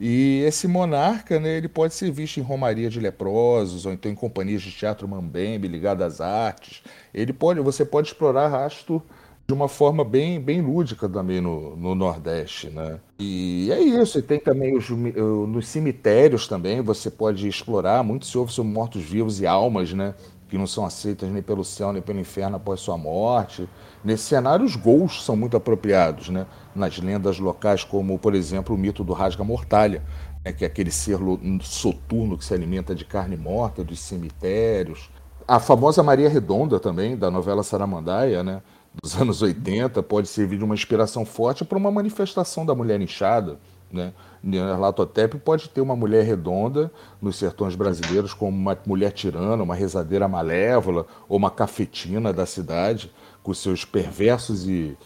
E 0.00 0.42
esse 0.46 0.66
monarca, 0.66 1.38
né, 1.38 1.58
ele 1.58 1.68
pode 1.68 1.92
ser 1.92 2.10
visto 2.10 2.38
em 2.38 2.42
romaria 2.42 2.88
de 2.88 2.98
leprosos 2.98 3.84
ou 3.84 3.92
então 3.92 4.10
em 4.10 4.14
companhias 4.14 4.62
de 4.62 4.72
teatro 4.72 5.06
mambembe 5.06 5.68
ligadas 5.68 6.14
às 6.14 6.20
artes. 6.22 6.82
Ele 7.12 7.34
pode, 7.34 7.60
você 7.60 7.84
pode 7.84 8.08
explorar 8.08 8.48
rastro 8.48 9.02
de 9.46 9.52
uma 9.52 9.68
forma 9.68 10.02
bem, 10.02 10.40
bem 10.40 10.62
lúdica 10.62 11.08
também 11.08 11.40
no, 11.40 11.76
no 11.76 11.94
Nordeste, 11.94 12.70
né? 12.70 12.98
E 13.18 13.70
é 13.70 13.80
isso, 13.80 14.18
e 14.18 14.22
tem 14.22 14.40
também 14.40 14.76
os, 14.76 14.88
nos 14.88 15.68
cemitérios 15.68 16.48
também, 16.48 16.80
você 16.80 17.10
pode 17.10 17.46
explorar, 17.46 18.02
muito 18.02 18.24
se 18.24 18.38
ouve 18.38 18.52
sobre 18.52 18.72
mortos-vivos 18.72 19.40
e 19.40 19.46
almas, 19.46 19.92
né? 19.92 20.14
Que 20.48 20.56
não 20.56 20.66
são 20.66 20.86
aceitas 20.86 21.28
nem 21.30 21.42
pelo 21.42 21.64
céu 21.64 21.92
nem 21.92 22.00
pelo 22.00 22.18
inferno 22.18 22.56
após 22.56 22.80
sua 22.80 22.96
morte. 22.96 23.68
Nesse 24.02 24.24
cenário, 24.24 24.64
os 24.64 24.76
gols 24.76 25.22
são 25.22 25.36
muito 25.36 25.56
apropriados, 25.56 26.30
né? 26.30 26.46
Nas 26.74 26.98
lendas 26.98 27.38
locais, 27.38 27.84
como, 27.84 28.18
por 28.18 28.34
exemplo, 28.34 28.74
o 28.74 28.78
mito 28.78 29.04
do 29.04 29.12
Rasga-Mortalha, 29.12 30.02
né? 30.42 30.52
que 30.52 30.64
é 30.64 30.66
aquele 30.66 30.90
ser 30.90 31.18
soturno 31.60 32.38
que 32.38 32.44
se 32.44 32.54
alimenta 32.54 32.94
de 32.94 33.04
carne 33.04 33.36
morta, 33.36 33.84
dos 33.84 33.98
cemitérios. 34.00 35.10
A 35.46 35.60
famosa 35.60 36.02
Maria 36.02 36.28
Redonda 36.30 36.80
também, 36.80 37.16
da 37.16 37.30
novela 37.30 37.62
Saramandaia, 37.62 38.42
né? 38.42 38.62
Dos 39.02 39.20
anos 39.20 39.42
80 39.42 40.02
pode 40.02 40.28
servir 40.28 40.58
de 40.58 40.64
uma 40.64 40.74
inspiração 40.74 41.24
forte 41.24 41.64
para 41.64 41.78
uma 41.78 41.90
manifestação 41.90 42.64
da 42.64 42.74
mulher 42.74 43.00
inchada. 43.00 43.58
Né? 43.90 44.12
Latotep 44.78 45.38
pode 45.38 45.68
ter 45.68 45.80
uma 45.80 45.94
mulher 45.94 46.24
redonda 46.24 46.90
nos 47.22 47.36
sertões 47.36 47.76
brasileiros 47.76 48.34
como 48.34 48.56
uma 48.56 48.76
mulher 48.84 49.12
tirana, 49.12 49.62
uma 49.62 49.74
rezadeira 49.74 50.26
malévola 50.26 51.06
ou 51.28 51.36
uma 51.36 51.50
cafetina 51.50 52.32
da 52.32 52.44
cidade, 52.44 53.12
com 53.42 53.54
seus 53.54 53.84
perversos 53.84 54.66
e, 54.66 54.96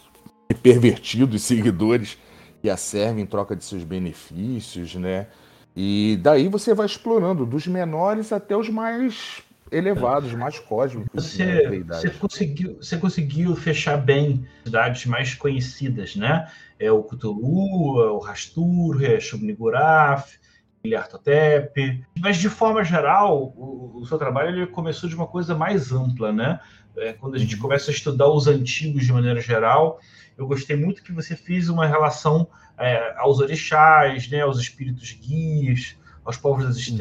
pervertidos 0.63 1.43
seguidores 1.43 2.17
que 2.61 2.69
a 2.69 2.75
servem 2.75 3.23
em 3.23 3.27
troca 3.27 3.55
de 3.55 3.63
seus 3.63 3.83
benefícios, 3.83 4.95
né? 4.95 5.27
E 5.75 6.19
daí 6.21 6.47
você 6.47 6.73
vai 6.73 6.87
explorando 6.87 7.45
dos 7.45 7.67
menores 7.67 8.33
até 8.33 8.57
os 8.57 8.67
mais 8.69 9.43
elevados, 9.71 10.33
mais 10.33 10.59
cósmicos. 10.59 11.09
Você, 11.13 11.45
né, 11.45 11.83
você, 11.87 12.09
conseguiu, 12.09 12.75
você 12.75 12.97
conseguiu 12.97 13.55
fechar 13.55 13.97
bem 13.97 14.45
cidades 14.63 15.05
mais 15.05 15.33
conhecidas, 15.33 16.15
né? 16.15 16.49
É 16.77 16.91
o 16.91 17.03
Cthulhu, 17.03 18.01
é 18.01 18.11
o 18.11 18.19
Rastur, 18.19 19.03
é 19.03 19.19
Shub-Niggurath, 19.19 20.39
Ilhartotep. 20.83 22.03
Mas, 22.19 22.37
de 22.37 22.49
forma 22.49 22.83
geral, 22.83 23.53
o, 23.55 23.99
o, 23.99 24.05
seu 24.05 24.17
trabalho 24.17 24.49
ele 24.49 24.67
começou 24.67 25.09
de 25.09 25.15
uma 25.15 25.27
coisa 25.27 25.55
mais 25.55 25.91
ampla, 25.91 26.31
né? 26.31 26.59
É, 26.97 27.13
quando 27.13 27.35
a 27.35 27.37
gente 27.37 27.55
uhum. 27.55 27.61
começa 27.61 27.91
a 27.91 27.93
estudar 27.93 28.29
os 28.29 28.47
antigos 28.47 29.05
de 29.05 29.13
maneira 29.13 29.41
geral, 29.41 29.99
eu 30.37 30.47
gostei 30.47 30.75
muito 30.75 31.03
que 31.03 31.11
você 31.11 31.35
fez 31.35 31.69
uma 31.69 31.85
relação 31.85 32.47
é, 32.77 33.13
aos 33.17 33.39
orixás, 33.39 34.29
né, 34.29 34.41
aos 34.41 34.57
espíritos 34.57 35.11
guias, 35.11 35.97
aos 36.23 36.37
povos 36.37 36.65
das 36.65 36.77
uhum. 36.77 36.95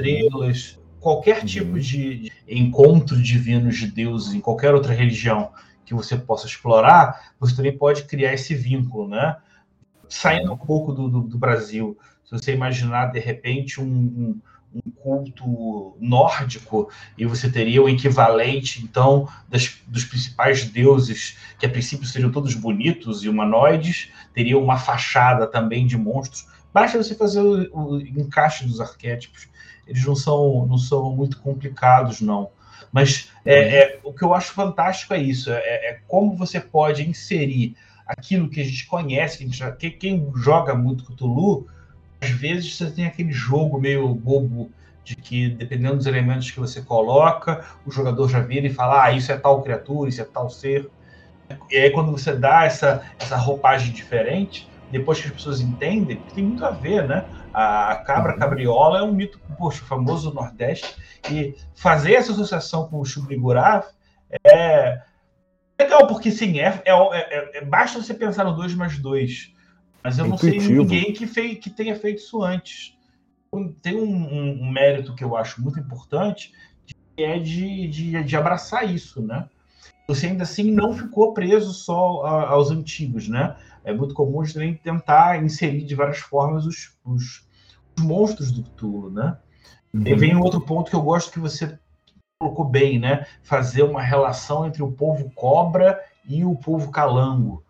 Qualquer 1.00 1.44
tipo 1.44 1.72
uhum. 1.72 1.78
de 1.78 2.32
encontro 2.46 3.20
divino 3.20 3.70
de 3.70 3.86
Deus 3.86 4.32
em 4.32 4.40
qualquer 4.40 4.74
outra 4.74 4.92
religião 4.92 5.50
que 5.84 5.94
você 5.94 6.16
possa 6.16 6.46
explorar, 6.46 7.32
você 7.40 7.56
também 7.56 7.76
pode 7.76 8.04
criar 8.04 8.34
esse 8.34 8.54
vínculo, 8.54 9.08
né? 9.08 9.36
Saindo 10.08 10.52
um 10.52 10.56
pouco 10.56 10.92
do, 10.92 11.08
do, 11.08 11.20
do 11.22 11.38
Brasil, 11.38 11.96
se 12.24 12.30
você 12.32 12.52
imaginar 12.52 13.06
de 13.06 13.18
repente 13.18 13.80
um, 13.80 13.86
um, 13.86 14.40
um, 14.74 14.90
culto 14.90 15.96
nórdico 15.98 16.90
e 17.16 17.24
você 17.24 17.50
teria 17.50 17.82
o 17.82 17.88
equivalente, 17.88 18.82
então, 18.82 19.26
das, 19.48 19.78
dos 19.86 20.04
principais 20.04 20.64
deuses, 20.66 21.38
que 21.58 21.64
a 21.64 21.70
princípio 21.70 22.06
seriam 22.06 22.30
todos 22.30 22.54
bonitos 22.54 23.24
e 23.24 23.30
humanoides, 23.30 24.10
teria 24.34 24.58
uma 24.58 24.76
fachada 24.76 25.46
também 25.46 25.86
de 25.86 25.96
monstros. 25.96 26.46
Basta 26.72 27.02
você 27.02 27.14
fazer 27.14 27.40
o, 27.40 27.96
o 27.96 28.00
encaixe 28.00 28.64
dos 28.64 28.80
arquétipos 28.80 29.48
eles 29.88 30.04
não 30.04 30.14
são, 30.14 30.66
não 30.66 30.76
são 30.76 31.10
muito 31.16 31.40
complicados, 31.40 32.20
não. 32.20 32.50
Mas 32.92 33.32
é, 33.44 33.58
uhum. 33.58 33.66
é, 33.66 33.98
o 34.04 34.12
que 34.12 34.22
eu 34.22 34.34
acho 34.34 34.52
fantástico 34.52 35.14
é 35.14 35.18
isso: 35.18 35.50
é, 35.50 35.56
é, 35.56 36.00
como 36.06 36.36
você 36.36 36.60
pode 36.60 37.08
inserir 37.08 37.74
aquilo 38.06 38.48
que 38.48 38.60
a 38.60 38.64
gente 38.64 38.86
conhece, 38.86 39.38
que 39.38 39.44
a 39.44 39.46
gente 39.46 39.58
já, 39.58 39.72
que, 39.72 39.90
quem 39.90 40.30
joga 40.36 40.74
muito 40.74 41.04
Cthulhu, 41.04 41.66
às 42.20 42.30
vezes 42.30 42.76
você 42.76 42.90
tem 42.90 43.06
aquele 43.06 43.32
jogo 43.32 43.80
meio 43.80 44.14
bobo 44.14 44.70
de 45.04 45.16
que, 45.16 45.48
dependendo 45.48 45.96
dos 45.96 46.06
elementos 46.06 46.50
que 46.50 46.60
você 46.60 46.82
coloca, 46.82 47.64
o 47.86 47.90
jogador 47.90 48.28
já 48.28 48.40
vira 48.40 48.66
e 48.66 48.72
fala: 48.72 49.04
ah, 49.04 49.12
isso 49.12 49.32
é 49.32 49.36
tal 49.36 49.62
criatura, 49.62 50.08
isso 50.10 50.20
é 50.20 50.24
tal 50.24 50.50
ser. 50.50 50.88
E 51.70 51.76
aí, 51.76 51.90
quando 51.90 52.12
você 52.12 52.34
dá 52.34 52.64
essa, 52.64 53.02
essa 53.18 53.36
roupagem 53.36 53.90
diferente, 53.90 54.68
depois 54.90 55.20
que 55.20 55.28
as 55.28 55.32
pessoas 55.32 55.60
entendem, 55.60 56.20
tem 56.34 56.44
muito 56.44 56.64
a 56.64 56.70
ver, 56.70 57.06
né? 57.06 57.24
A 57.52 57.96
cabra 58.06 58.32
uhum. 58.32 58.38
cabriola 58.38 58.98
é 58.98 59.02
um 59.02 59.12
mito, 59.12 59.40
poxa, 59.58 59.84
famoso 59.84 60.30
do 60.30 60.36
Nordeste, 60.36 60.96
e 61.30 61.54
fazer 61.74 62.14
essa 62.14 62.32
associação 62.32 62.88
com 62.88 63.00
o 63.00 63.04
Chubrigurav 63.04 63.84
é 64.44 65.02
legal, 65.80 66.06
porque 66.06 66.30
sim, 66.30 66.58
é, 66.60 66.82
é, 66.84 66.92
é, 66.92 67.58
é, 67.58 67.64
basta 67.64 68.02
você 68.02 68.12
pensar 68.12 68.44
no 68.44 68.54
2 68.54 68.74
mais 68.74 68.98
2. 68.98 69.54
Mas 70.02 70.18
eu 70.18 70.26
não 70.26 70.38
sei 70.38 70.58
ninguém 70.58 71.12
que, 71.12 71.26
fez, 71.26 71.58
que 71.58 71.70
tenha 71.70 71.94
feito 71.96 72.18
isso 72.18 72.42
antes. 72.42 72.96
Tem 73.82 73.96
um, 73.96 74.04
um, 74.04 74.62
um, 74.62 74.70
mérito 74.70 75.14
que 75.14 75.24
eu 75.24 75.36
acho 75.36 75.60
muito 75.60 75.80
importante, 75.80 76.52
que 76.86 77.22
é 77.22 77.38
de, 77.38 77.88
de, 77.88 78.22
de 78.22 78.36
abraçar 78.36 78.88
isso, 78.88 79.22
né? 79.22 79.48
Você 80.06 80.28
ainda 80.28 80.44
assim 80.44 80.70
não 80.70 80.94
ficou 80.94 81.34
preso 81.34 81.72
só 81.72 82.24
a, 82.24 82.50
aos 82.50 82.70
antigos, 82.70 83.28
né? 83.28 83.56
É 83.88 83.94
muito 83.94 84.14
comum 84.14 84.42
a 84.42 84.44
gente 84.44 84.54
também 84.54 84.74
tentar 84.74 85.42
inserir 85.42 85.82
de 85.82 85.94
várias 85.94 86.18
formas 86.18 86.66
os, 86.66 86.94
os, 87.02 87.48
os 87.96 88.04
monstros 88.04 88.52
do 88.52 88.62
Cthulhu, 88.62 89.10
né? 89.10 89.38
Uhum. 89.94 90.06
E 90.06 90.14
vem 90.14 90.36
um 90.36 90.42
outro 90.42 90.60
ponto 90.60 90.90
que 90.90 90.96
eu 90.96 91.00
gosto 91.00 91.32
que 91.32 91.38
você 91.38 91.78
colocou 92.38 92.66
bem, 92.66 92.98
né? 92.98 93.26
Fazer 93.42 93.82
uma 93.82 94.02
relação 94.02 94.66
entre 94.66 94.82
o 94.82 94.92
povo 94.92 95.30
cobra 95.34 95.98
e 96.28 96.44
o 96.44 96.54
povo 96.54 96.90
calango. 96.90 97.64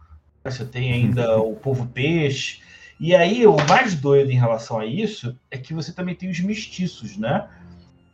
Você 0.45 0.65
tem 0.65 0.93
ainda 0.93 1.41
o 1.41 1.55
povo 1.55 1.87
peixe. 1.87 2.61
E 2.99 3.15
aí, 3.15 3.47
o 3.47 3.57
mais 3.69 3.95
doido 3.95 4.33
em 4.33 4.39
relação 4.39 4.81
a 4.81 4.85
isso 4.85 5.39
é 5.53 5.57
que 5.57 5.73
você 5.73 5.93
também 5.93 6.17
tem 6.17 6.29
os 6.29 6.41
mestiços, 6.41 7.17
né? 7.17 7.49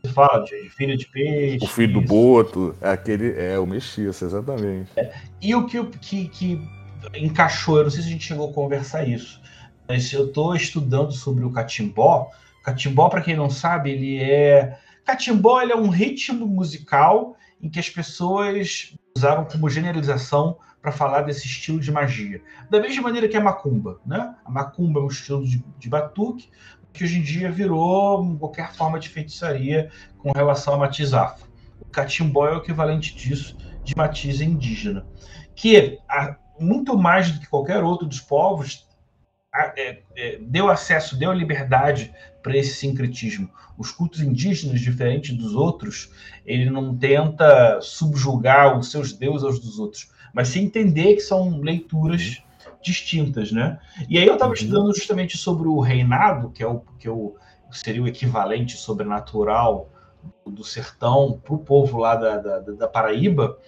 Você 0.02 0.12
fala 0.12 0.44
de 0.44 0.68
filho 0.68 0.94
de 0.94 1.06
peixe. 1.06 1.64
O 1.64 1.68
filho 1.68 1.94
do 1.94 2.00
boto, 2.02 2.76
é 2.82 2.90
aquele 2.90 3.32
é 3.40 3.58
o 3.58 3.66
mestiço, 3.66 4.26
exatamente. 4.26 4.90
É. 4.94 5.14
E 5.40 5.54
o 5.54 5.64
que, 5.66 5.82
que, 5.86 6.28
que 6.28 6.83
encaixou, 7.14 7.78
eu 7.78 7.84
não 7.84 7.90
sei 7.90 8.02
se 8.02 8.08
a 8.08 8.10
gente 8.10 8.24
chegou 8.24 8.50
a 8.50 8.52
conversar 8.52 9.06
isso, 9.06 9.40
mas 9.88 10.12
eu 10.12 10.26
estou 10.26 10.54
estudando 10.54 11.12
sobre 11.12 11.44
o 11.44 11.50
catimbó. 11.50 12.30
Catimbó, 12.62 13.08
para 13.08 13.20
quem 13.20 13.36
não 13.36 13.50
sabe, 13.50 13.90
ele 13.90 14.18
é. 14.22 14.78
Catimbó 15.04 15.60
ele 15.60 15.72
é 15.72 15.76
um 15.76 15.88
ritmo 15.88 16.46
musical 16.46 17.36
em 17.60 17.68
que 17.68 17.78
as 17.78 17.90
pessoas 17.90 18.94
usaram 19.16 19.44
como 19.44 19.68
generalização 19.68 20.56
para 20.80 20.92
falar 20.92 21.22
desse 21.22 21.46
estilo 21.46 21.80
de 21.80 21.90
magia. 21.90 22.42
Da 22.70 22.80
mesma 22.80 23.02
maneira 23.02 23.28
que 23.28 23.36
a 23.36 23.40
macumba, 23.40 24.00
né? 24.04 24.34
A 24.44 24.50
macumba 24.50 25.00
é 25.00 25.02
um 25.02 25.08
estilo 25.08 25.44
de, 25.44 25.64
de 25.78 25.88
batuque 25.88 26.50
que 26.92 27.02
hoje 27.02 27.18
em 27.18 27.22
dia 27.22 27.50
virou 27.50 28.36
qualquer 28.38 28.72
forma 28.72 29.00
de 29.00 29.08
feitiçaria 29.08 29.90
com 30.18 30.30
relação 30.30 30.74
a 30.74 30.78
matiz 30.78 31.12
afro. 31.12 31.50
O 31.80 31.86
catimbó 31.86 32.46
é 32.46 32.54
o 32.54 32.58
equivalente 32.58 33.14
disso 33.16 33.56
de 33.82 33.94
matiz 33.96 34.40
indígena. 34.40 35.04
Que 35.56 35.98
a, 36.08 36.36
muito 36.58 36.96
mais 36.96 37.30
do 37.30 37.40
que 37.40 37.48
qualquer 37.48 37.82
outro 37.82 38.06
dos 38.06 38.20
povos, 38.20 38.86
é, 39.54 39.98
é, 40.16 40.38
deu 40.40 40.68
acesso, 40.68 41.16
deu 41.16 41.32
liberdade 41.32 42.12
para 42.42 42.56
esse 42.56 42.74
sincretismo. 42.74 43.48
Os 43.78 43.90
cultos 43.90 44.20
indígenas, 44.20 44.80
diferente 44.80 45.32
dos 45.32 45.54
outros, 45.54 46.10
ele 46.44 46.68
não 46.68 46.96
tenta 46.96 47.80
subjugar 47.80 48.76
os 48.78 48.90
seus 48.90 49.12
deuses 49.12 49.44
aos 49.44 49.60
dos 49.60 49.78
outros, 49.78 50.10
mas 50.32 50.48
se 50.48 50.58
entender 50.58 51.14
que 51.14 51.20
são 51.20 51.60
leituras 51.60 52.42
distintas, 52.82 53.50
né? 53.50 53.78
E 54.08 54.18
aí 54.18 54.26
eu 54.26 54.34
estava 54.34 54.50
uhum. 54.50 54.54
estudando 54.54 54.94
justamente 54.94 55.38
sobre 55.38 55.68
o 55.68 55.80
reinado, 55.80 56.50
que 56.50 56.62
é 56.62 56.66
o 56.66 56.80
que 56.98 57.08
é 57.08 57.10
o, 57.10 57.34
seria 57.70 58.02
o 58.02 58.08
equivalente 58.08 58.76
sobrenatural 58.76 59.90
do 60.46 60.64
sertão 60.64 61.40
para 61.42 61.54
o 61.54 61.58
povo 61.58 61.98
lá 61.98 62.14
da, 62.14 62.38
da, 62.38 62.58
da 62.60 62.88
Paraíba, 62.88 63.58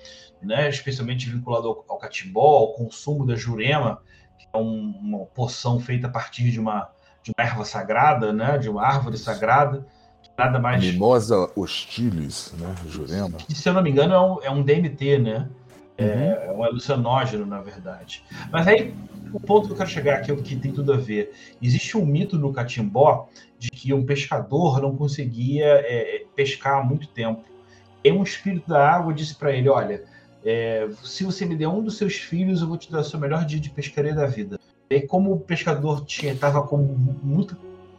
né, 0.42 0.68
especialmente 0.68 1.28
vinculado 1.28 1.68
ao, 1.68 1.84
ao 1.88 1.98
catimbó, 1.98 2.58
ao 2.58 2.72
consumo 2.74 3.26
da 3.26 3.34
jurema, 3.34 4.00
que 4.38 4.46
é 4.52 4.58
um, 4.58 4.94
uma 5.00 5.26
poção 5.26 5.80
feita 5.80 6.06
a 6.06 6.10
partir 6.10 6.50
de 6.50 6.60
uma, 6.60 6.88
de 7.22 7.32
uma 7.36 7.46
erva 7.46 7.64
sagrada, 7.64 8.32
né, 8.32 8.58
de 8.58 8.68
uma 8.68 8.82
árvore 8.84 9.16
sagrada, 9.16 9.86
nada 10.36 10.58
mais... 10.58 10.84
Mimosa 10.84 11.50
hostilis, 11.56 12.52
né, 12.58 12.74
jurema. 12.88 13.38
Que, 13.38 13.54
se 13.54 13.68
eu 13.68 13.72
não 13.72 13.82
me 13.82 13.90
engano, 13.90 14.14
é 14.14 14.20
um, 14.20 14.42
é 14.42 14.50
um 14.50 14.62
DMT, 14.62 15.18
né? 15.18 15.48
É, 15.98 16.04
uhum. 16.04 16.20
é 16.20 16.52
um 16.52 16.62
alucinógeno, 16.62 17.46
na 17.46 17.60
verdade. 17.62 18.22
Mas 18.52 18.68
aí, 18.68 18.94
o 19.32 19.40
ponto 19.40 19.66
que 19.66 19.72
eu 19.72 19.76
quero 19.76 19.90
chegar 19.90 20.16
aqui 20.18 20.30
é 20.30 20.34
o 20.34 20.42
que 20.42 20.56
tem 20.56 20.72
tudo 20.72 20.92
a 20.92 20.96
ver. 20.96 21.32
Existe 21.60 21.96
um 21.96 22.06
mito 22.06 22.38
no 22.38 22.52
catimbó 22.52 23.28
de 23.58 23.70
que 23.70 23.92
um 23.92 24.04
pescador 24.04 24.80
não 24.80 24.96
conseguia 24.96 25.66
é, 25.66 26.24
pescar 26.34 26.78
há 26.78 26.84
muito 26.84 27.08
tempo. 27.08 27.44
E 28.04 28.12
um 28.12 28.22
espírito 28.22 28.68
da 28.68 28.88
água 28.88 29.12
disse 29.12 29.34
para 29.34 29.52
ele: 29.52 29.68
Olha, 29.68 30.04
é, 30.44 30.88
se 31.02 31.24
você 31.24 31.44
me 31.44 31.56
der 31.56 31.68
um 31.68 31.82
dos 31.82 31.96
seus 31.96 32.14
filhos, 32.14 32.60
eu 32.60 32.68
vou 32.68 32.76
te 32.78 32.90
dar 32.90 33.00
o 33.00 33.04
seu 33.04 33.18
melhor 33.18 33.44
dia 33.44 33.58
de 33.58 33.70
pescaria 33.70 34.14
da 34.14 34.26
vida. 34.26 34.58
E 34.88 35.00
como 35.00 35.32
o 35.32 35.40
pescador 35.40 36.04
tinha 36.04 36.32
estava 36.32 36.62
com 36.62 36.76
muito 36.76 37.56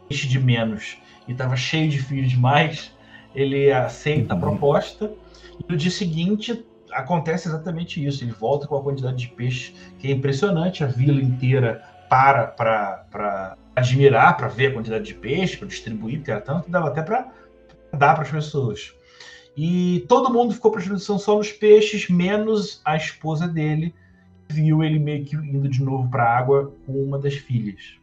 peixe 0.08 0.26
de 0.26 0.38
menos 0.38 0.96
e 1.26 1.32
estava 1.32 1.54
cheio 1.56 1.90
de 1.90 1.98
filhos 1.98 2.30
demais, 2.30 2.90
ele 3.34 3.70
aceita 3.70 4.32
a 4.32 4.36
Uhum. 4.36 4.40
proposta 4.40 5.12
e 5.60 5.70
no 5.70 5.76
dia 5.76 5.90
seguinte 5.90 6.64
acontece 6.92 7.48
exatamente 7.48 8.04
isso. 8.04 8.24
Ele 8.24 8.32
volta 8.32 8.66
com 8.66 8.76
a 8.76 8.82
quantidade 8.82 9.16
de 9.16 9.28
peixe 9.28 9.74
que 9.98 10.08
é 10.08 10.10
impressionante. 10.12 10.84
A 10.84 10.86
vila 10.86 11.20
inteira 11.20 11.82
para 12.08 12.46
para 12.46 13.56
admirar, 13.76 14.36
para 14.36 14.48
ver 14.48 14.68
a 14.68 14.74
quantidade 14.74 15.04
de 15.04 15.14
peixe, 15.14 15.56
para 15.56 15.68
distribuir, 15.68 16.18
porque 16.18 16.30
era 16.30 16.40
tanto 16.40 16.70
dava 16.70 16.88
até 16.88 17.02
para 17.02 17.28
dar 17.92 18.14
para 18.14 18.22
as 18.22 18.30
pessoas. 18.30 18.92
E 19.56 20.04
todo 20.08 20.32
mundo 20.32 20.54
ficou 20.54 20.70
prestando 20.70 20.96
atenção 20.96 21.18
só 21.18 21.36
nos 21.36 21.50
peixes, 21.50 22.08
menos 22.08 22.80
a 22.84 22.96
esposa 22.96 23.48
dele, 23.48 23.94
que 24.48 24.54
viu 24.54 24.84
ele 24.84 24.98
meio 24.98 25.24
que 25.24 25.34
indo 25.34 25.68
de 25.68 25.82
novo 25.82 26.08
para 26.08 26.24
a 26.24 26.38
água 26.38 26.72
com 26.86 26.92
uma 26.92 27.18
das 27.18 27.34
filhas. 27.34 27.96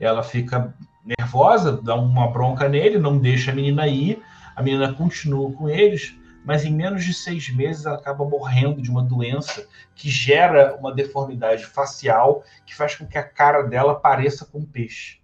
Ela 0.00 0.22
fica 0.22 0.74
nervosa, 1.04 1.80
dá 1.82 1.94
uma 1.94 2.28
bronca 2.28 2.68
nele, 2.68 2.98
não 2.98 3.18
deixa 3.18 3.50
a 3.52 3.54
menina 3.54 3.86
ir. 3.86 4.22
A 4.54 4.62
menina 4.62 4.92
continua 4.92 5.52
com 5.52 5.68
eles, 5.68 6.16
mas 6.46 6.64
em 6.64 6.72
menos 6.72 7.04
de 7.04 7.12
seis 7.12 7.50
meses 7.52 7.84
ela 7.84 7.96
acaba 7.96 8.24
morrendo 8.24 8.80
de 8.80 8.90
uma 8.90 9.02
doença 9.02 9.66
que 9.94 10.08
gera 10.08 10.76
uma 10.76 10.94
deformidade 10.94 11.66
facial 11.66 12.42
que 12.64 12.74
faz 12.74 12.94
com 12.94 13.04
que 13.06 13.18
a 13.18 13.22
cara 13.28 13.62
dela 13.64 13.96
pareça 13.96 14.46
com 14.46 14.60
um 14.60 14.64
peixe. 14.64 15.18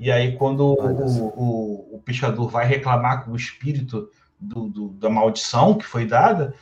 E 0.00 0.10
aí, 0.10 0.36
quando 0.36 0.74
o, 0.74 1.26
o, 1.36 1.96
o 1.96 1.98
pescador 2.00 2.48
vai 2.48 2.66
reclamar 2.66 3.24
com 3.24 3.30
o 3.32 3.36
espírito 3.36 4.08
do- 4.40 4.68
do- 4.68 4.88
da 4.94 5.08
maldição 5.08 5.74
que 5.78 5.84
foi 5.84 6.06
dada, 6.06 6.54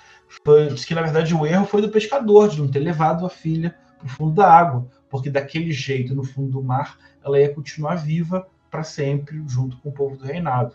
foi, 0.44 0.66
diz 0.68 0.84
que 0.84 0.94
na 0.94 1.02
verdade 1.02 1.34
o 1.34 1.46
erro 1.46 1.64
foi 1.64 1.80
do 1.80 1.88
pescador, 1.88 2.48
de 2.48 2.60
não 2.60 2.68
ter 2.70 2.80
levado 2.80 3.24
a 3.24 3.30
filha 3.30 3.74
para 3.98 4.06
o 4.06 4.10
fundo 4.10 4.32
da 4.34 4.50
água, 4.50 4.86
porque 5.08 5.30
daquele 5.30 5.72
jeito, 5.72 6.14
no 6.14 6.24
fundo 6.24 6.50
do 6.50 6.62
mar, 6.62 6.98
ela 7.24 7.38
ia 7.38 7.54
continuar 7.54 7.94
viva 7.96 8.46
para 8.70 8.82
sempre, 8.82 9.42
junto 9.46 9.76
com 9.78 9.88
o 9.90 9.92
povo 9.92 10.16
do 10.16 10.24
reinado. 10.24 10.74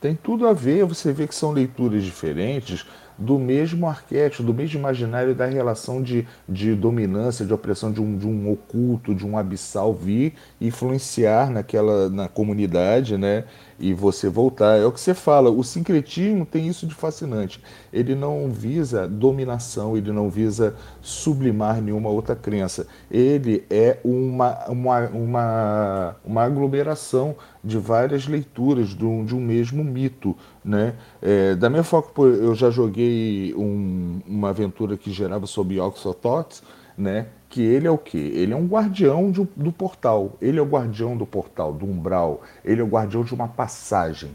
Tem 0.00 0.14
tudo 0.14 0.46
a 0.46 0.52
ver, 0.52 0.84
você 0.84 1.12
vê 1.12 1.26
que 1.26 1.34
são 1.34 1.52
leituras 1.52 2.02
diferentes 2.02 2.86
do 3.20 3.38
mesmo 3.38 3.86
arquétipo, 3.86 4.42
do 4.42 4.54
mesmo 4.54 4.78
imaginário 4.80 5.34
da 5.34 5.44
relação 5.44 6.02
de, 6.02 6.26
de 6.48 6.74
dominância, 6.74 7.44
de 7.44 7.52
opressão 7.52 7.92
de 7.92 8.00
um, 8.00 8.16
de 8.16 8.26
um 8.26 8.50
oculto, 8.50 9.14
de 9.14 9.26
um 9.26 9.36
abissal 9.36 9.92
vir 9.92 10.32
influenciar 10.58 11.50
naquela 11.50 12.08
na 12.08 12.28
comunidade, 12.28 13.18
né? 13.18 13.44
E 13.78 13.92
você 13.92 14.28
voltar. 14.28 14.78
É 14.78 14.84
o 14.84 14.92
que 14.92 15.00
você 15.00 15.14
fala, 15.14 15.50
o 15.50 15.62
sincretismo 15.62 16.46
tem 16.46 16.66
isso 16.66 16.86
de 16.86 16.94
fascinante. 16.94 17.62
Ele 17.92 18.14
não 18.14 18.50
visa 18.50 19.06
dominação, 19.06 19.96
ele 19.96 20.12
não 20.12 20.30
visa 20.30 20.74
sublimar 21.02 21.80
nenhuma 21.80 22.08
outra 22.08 22.34
crença. 22.34 22.86
Ele 23.10 23.64
é 23.68 23.98
uma, 24.04 24.64
uma, 24.68 25.00
uma, 25.08 26.16
uma 26.24 26.42
aglomeração 26.42 27.36
de 27.62 27.78
várias 27.78 28.26
leituras 28.26 28.88
de 28.88 29.04
um, 29.04 29.24
de 29.24 29.34
um 29.34 29.40
mesmo 29.40 29.84
mito. 29.84 30.36
Né? 30.64 30.94
É, 31.22 31.54
da 31.54 31.70
que 32.02 32.12
pô, 32.12 32.26
eu 32.26 32.54
já 32.54 32.70
joguei 32.70 33.54
um- 33.56 34.20
uma 34.26 34.50
aventura 34.50 34.96
que 34.96 35.10
gerava 35.10 35.46
sobre 35.46 35.80
Oxototes, 35.80 36.62
né? 36.98 37.26
que 37.48 37.62
ele 37.62 37.86
é 37.86 37.90
o 37.90 37.98
quê? 37.98 38.18
Ele 38.34 38.52
é 38.52 38.56
um 38.56 38.66
guardião 38.66 39.30
de 39.30 39.40
do 39.56 39.72
portal. 39.72 40.36
Ele 40.40 40.58
é 40.58 40.62
o 40.62 40.66
guardião 40.66 41.16
do 41.16 41.26
portal, 41.26 41.72
do 41.72 41.84
umbral. 41.86 42.42
Ele 42.64 42.80
é 42.80 42.84
o 42.84 42.86
guardião 42.86 43.24
de 43.24 43.34
uma 43.34 43.48
passagem. 43.48 44.30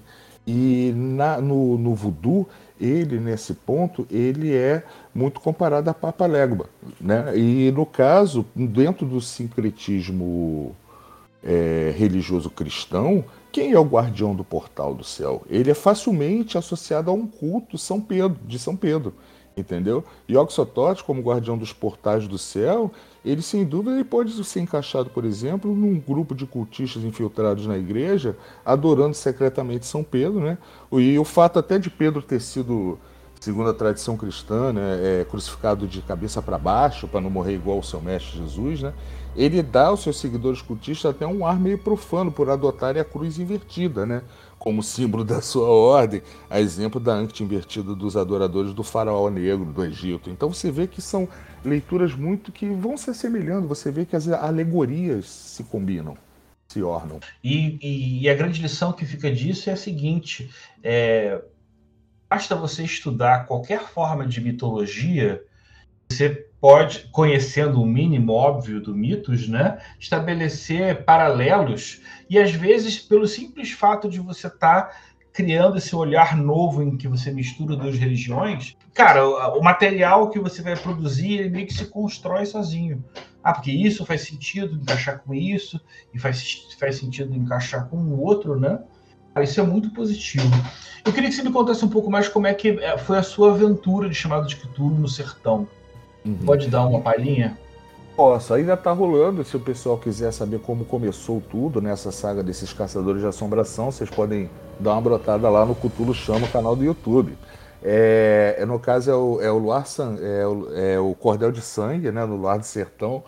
E 0.46 0.92
na- 0.96 1.40
no, 1.40 1.78
no 1.78 1.94
voodoo, 1.96 2.48
ele, 2.80 3.20
nesse 3.20 3.54
ponto, 3.54 4.06
ele 4.12 4.54
é 4.54 4.84
muito 5.14 5.40
comparado 5.40 5.90
a 5.90 5.94
Papa 5.94 6.26
Legba. 6.26 6.66
Né? 7.00 7.38
E, 7.38 7.72
no 7.72 7.86
caso, 7.86 8.46
dentro 8.56 9.06
do 9.06 9.22
sincretismo 9.22 10.76
é, 11.44 11.94
religioso 11.96 12.50
cristão, 12.50 13.24
quem 13.56 13.72
é 13.72 13.80
o 13.80 13.86
guardião 13.86 14.36
do 14.36 14.44
portal 14.44 14.94
do 14.94 15.06
céu? 15.06 15.42
Ele 15.50 15.72
é 15.72 15.74
facilmente 15.74 16.58
associado 16.58 17.10
a 17.10 17.14
um 17.14 17.26
culto 17.26 17.78
São 17.78 18.02
Pedro, 18.02 18.38
de 18.46 18.60
São 18.60 18.76
Pedro, 18.76 19.14
entendeu? 19.56 20.04
E 20.28 20.36
Oxotote, 20.36 21.06
como 21.06 21.22
guardião 21.22 21.58
dos 21.58 21.72
portais 21.72 22.28
do 22.28 22.38
céu, 22.38 22.92
ele 23.24 23.42
sem 23.42 23.64
dúvida 23.64 23.96
ele 23.96 24.04
pode 24.04 24.44
ser 24.44 24.60
encaixado, 24.60 25.10
por 25.10 25.24
exemplo, 25.24 25.74
num 25.74 25.98
grupo 25.98 26.36
de 26.36 26.46
cultistas 26.46 27.06
infiltrados 27.06 27.66
na 27.66 27.78
igreja, 27.78 28.36
adorando 28.66 29.14
secretamente 29.14 29.86
São 29.86 30.04
Pedro, 30.04 30.42
né? 30.42 30.58
E 30.92 31.18
o 31.18 31.24
fato 31.24 31.58
até 31.58 31.80
de 31.80 31.90
Pedro 31.90 32.22
ter 32.22 32.42
sido 32.42 33.00
segundo 33.40 33.70
a 33.70 33.74
tradição 33.74 34.18
cristã, 34.18 34.74
né, 34.74 35.22
é, 35.22 35.26
crucificado 35.26 35.88
de 35.88 36.02
cabeça 36.02 36.42
para 36.42 36.58
baixo 36.58 37.08
para 37.08 37.22
não 37.22 37.30
morrer 37.30 37.54
igual 37.54 37.80
o 37.80 37.84
seu 37.84 38.02
mestre 38.02 38.38
Jesus, 38.38 38.82
né? 38.82 38.94
Ele 39.36 39.62
dá 39.62 39.88
aos 39.88 40.02
seus 40.02 40.20
seguidores 40.20 40.62
cultistas 40.62 41.12
até 41.14 41.26
um 41.28 41.46
ar 41.46 41.60
meio 41.60 41.78
profano 41.78 42.32
por 42.32 42.50
adotarem 42.50 43.02
a 43.02 43.06
cruz 43.06 43.38
invertida, 43.38 44.06
né? 44.06 44.22
Como 44.58 44.82
símbolo 44.82 45.24
da 45.24 45.42
sua 45.42 45.68
ordem, 45.68 46.22
a 46.50 46.60
exemplo 46.60 47.00
da 47.00 47.14
ante 47.14 47.44
invertida 47.44 47.94
dos 47.94 48.16
adoradores 48.18 48.74
do 48.74 48.84
faraó 48.84 49.30
negro 49.30 49.66
do 49.66 49.84
Egito. 49.84 50.30
Então 50.30 50.52
você 50.54 50.72
vê 50.72 50.88
que 50.88 51.02
são 51.02 51.28
leituras 51.64 52.16
muito 52.16 52.52
que 52.52 52.68
vão 52.70 52.98
se 52.98 53.10
assemelhando, 53.10 53.68
você 53.68 53.92
vê 53.92 54.06
que 54.06 54.16
as 54.16 54.28
alegorias 54.28 55.26
se 55.28 55.64
combinam, 55.64 56.18
se 56.68 56.82
ornam. 56.82 57.20
E, 57.44 57.78
e- 57.82 58.22
e 58.24 58.30
a 58.30 58.34
grande 58.34 58.62
lição 58.62 58.94
que 58.94 59.06
fica 59.06 59.32
disso 59.32 59.70
é 59.70 59.74
a 59.74 59.78
seguinte: 59.78 60.50
é, 60.84 61.42
basta 62.30 62.56
você 62.56 62.84
estudar 62.84 63.46
qualquer 63.48 63.82
forma 63.88 64.28
de 64.28 64.42
mitologia, 64.42 65.44
você 66.12 66.48
pode, 66.66 67.08
conhecendo 67.12 67.80
o 67.80 67.86
mínimo 67.86 68.34
óbvio 68.34 68.82
do 68.82 68.96
mitos, 68.96 69.48
né, 69.48 69.78
estabelecer 70.00 71.06
paralelos 71.06 72.02
e 72.28 72.40
às 72.40 72.50
vezes 72.50 72.98
pelo 72.98 73.28
simples 73.28 73.70
fato 73.70 74.10
de 74.10 74.20
você 74.20 74.48
estar 74.48 74.90
criando 75.32 75.78
esse 75.78 75.96
olhar 75.96 76.36
novo 76.36 76.82
em 76.82 76.98
que 76.98 77.08
você 77.08 77.32
mistura 77.32 77.76
duas 77.76 77.96
religiões, 77.96 78.76
cara, 78.96 79.28
o, 79.56 79.62
material 79.62 80.32
que 80.32 80.40
você 80.40 80.64
vai 80.64 80.76
produzir 80.76 81.34
ele 81.34 81.50
meio 81.50 81.68
que 81.68 81.74
se 81.76 81.86
constrói 81.86 82.48
sozinho. 82.48 83.06
Ah, 83.44 83.54
porque 83.54 83.70
isso 83.70 84.04
faz 84.04 84.22
sentido 84.22 84.76
encaixar 84.76 85.20
com 85.20 85.36
isso 85.36 85.80
e 86.16 86.18
faz, 86.18 86.66
faz 86.80 86.96
sentido 86.96 87.36
encaixar 87.36 87.88
com 87.90 87.98
o 87.98 88.20
outro, 88.20 88.60
né? 88.60 88.80
Cara, 89.36 89.44
Isso 89.44 89.60
é 89.60 89.64
muito 89.64 89.92
positivo. 89.92 90.50
Eu 91.06 91.14
queria 91.14 91.30
que 91.30 91.36
você 91.36 91.44
me 91.44 91.52
contasse 91.52 91.86
um 91.86 91.90
pouco 91.90 92.10
mais 92.10 92.28
como 92.28 92.48
é 92.48 92.56
que 92.56 92.70
é, 92.70 92.98
foi 92.98 93.20
a 93.20 93.24
sua 93.24 93.52
aventura 93.52 94.10
de 94.10 94.16
chamado 94.16 94.48
de 94.48 94.56
Cthulhu 94.56 94.98
no 94.98 95.08
sertão. 95.08 95.68
Pode 96.46 96.68
dar 96.70 96.88
uma 96.88 97.00
palhinha? 97.02 97.58
Posso, 98.16 98.54
ainda 98.54 98.78
tá 98.78 98.92
rolando. 98.92 99.44
Se 99.44 99.58
o 99.58 99.60
pessoal 99.60 99.98
quiser 99.98 100.32
saber 100.32 100.60
como 100.60 100.86
começou 100.86 101.42
tudo 101.42 101.82
nessa 101.82 102.12
saga 102.12 102.42
desses 102.42 102.72
caçadores 102.72 103.22
de 103.22 103.28
assombração, 103.28 103.92
vocês 103.92 104.10
podem 104.10 104.50
dar 104.80 104.94
uma 104.94 105.02
brotada 105.02 105.50
lá 105.50 105.66
no 105.66 105.76
Cutulo 105.76 106.14
Chama, 106.14 106.48
canal 106.48 106.76
do 106.76 106.84
YouTube. 106.84 107.38
É, 107.84 108.56
é, 108.58 108.66
no 108.66 108.80
caso, 108.80 109.12
é 109.12 109.16
o, 109.16 109.42
é 109.42 109.52
o 109.52 109.58
Luar 109.58 109.86
San, 109.86 110.18
é, 110.20 110.48
o, 110.48 110.74
é 110.74 111.00
o 111.00 111.14
Cordel 111.14 111.52
de 111.52 111.62
Sangue, 111.62 112.10
né, 112.10 112.26
no 112.26 112.38
Luar 112.38 112.58
do 112.58 112.66
Sertão. 112.66 113.24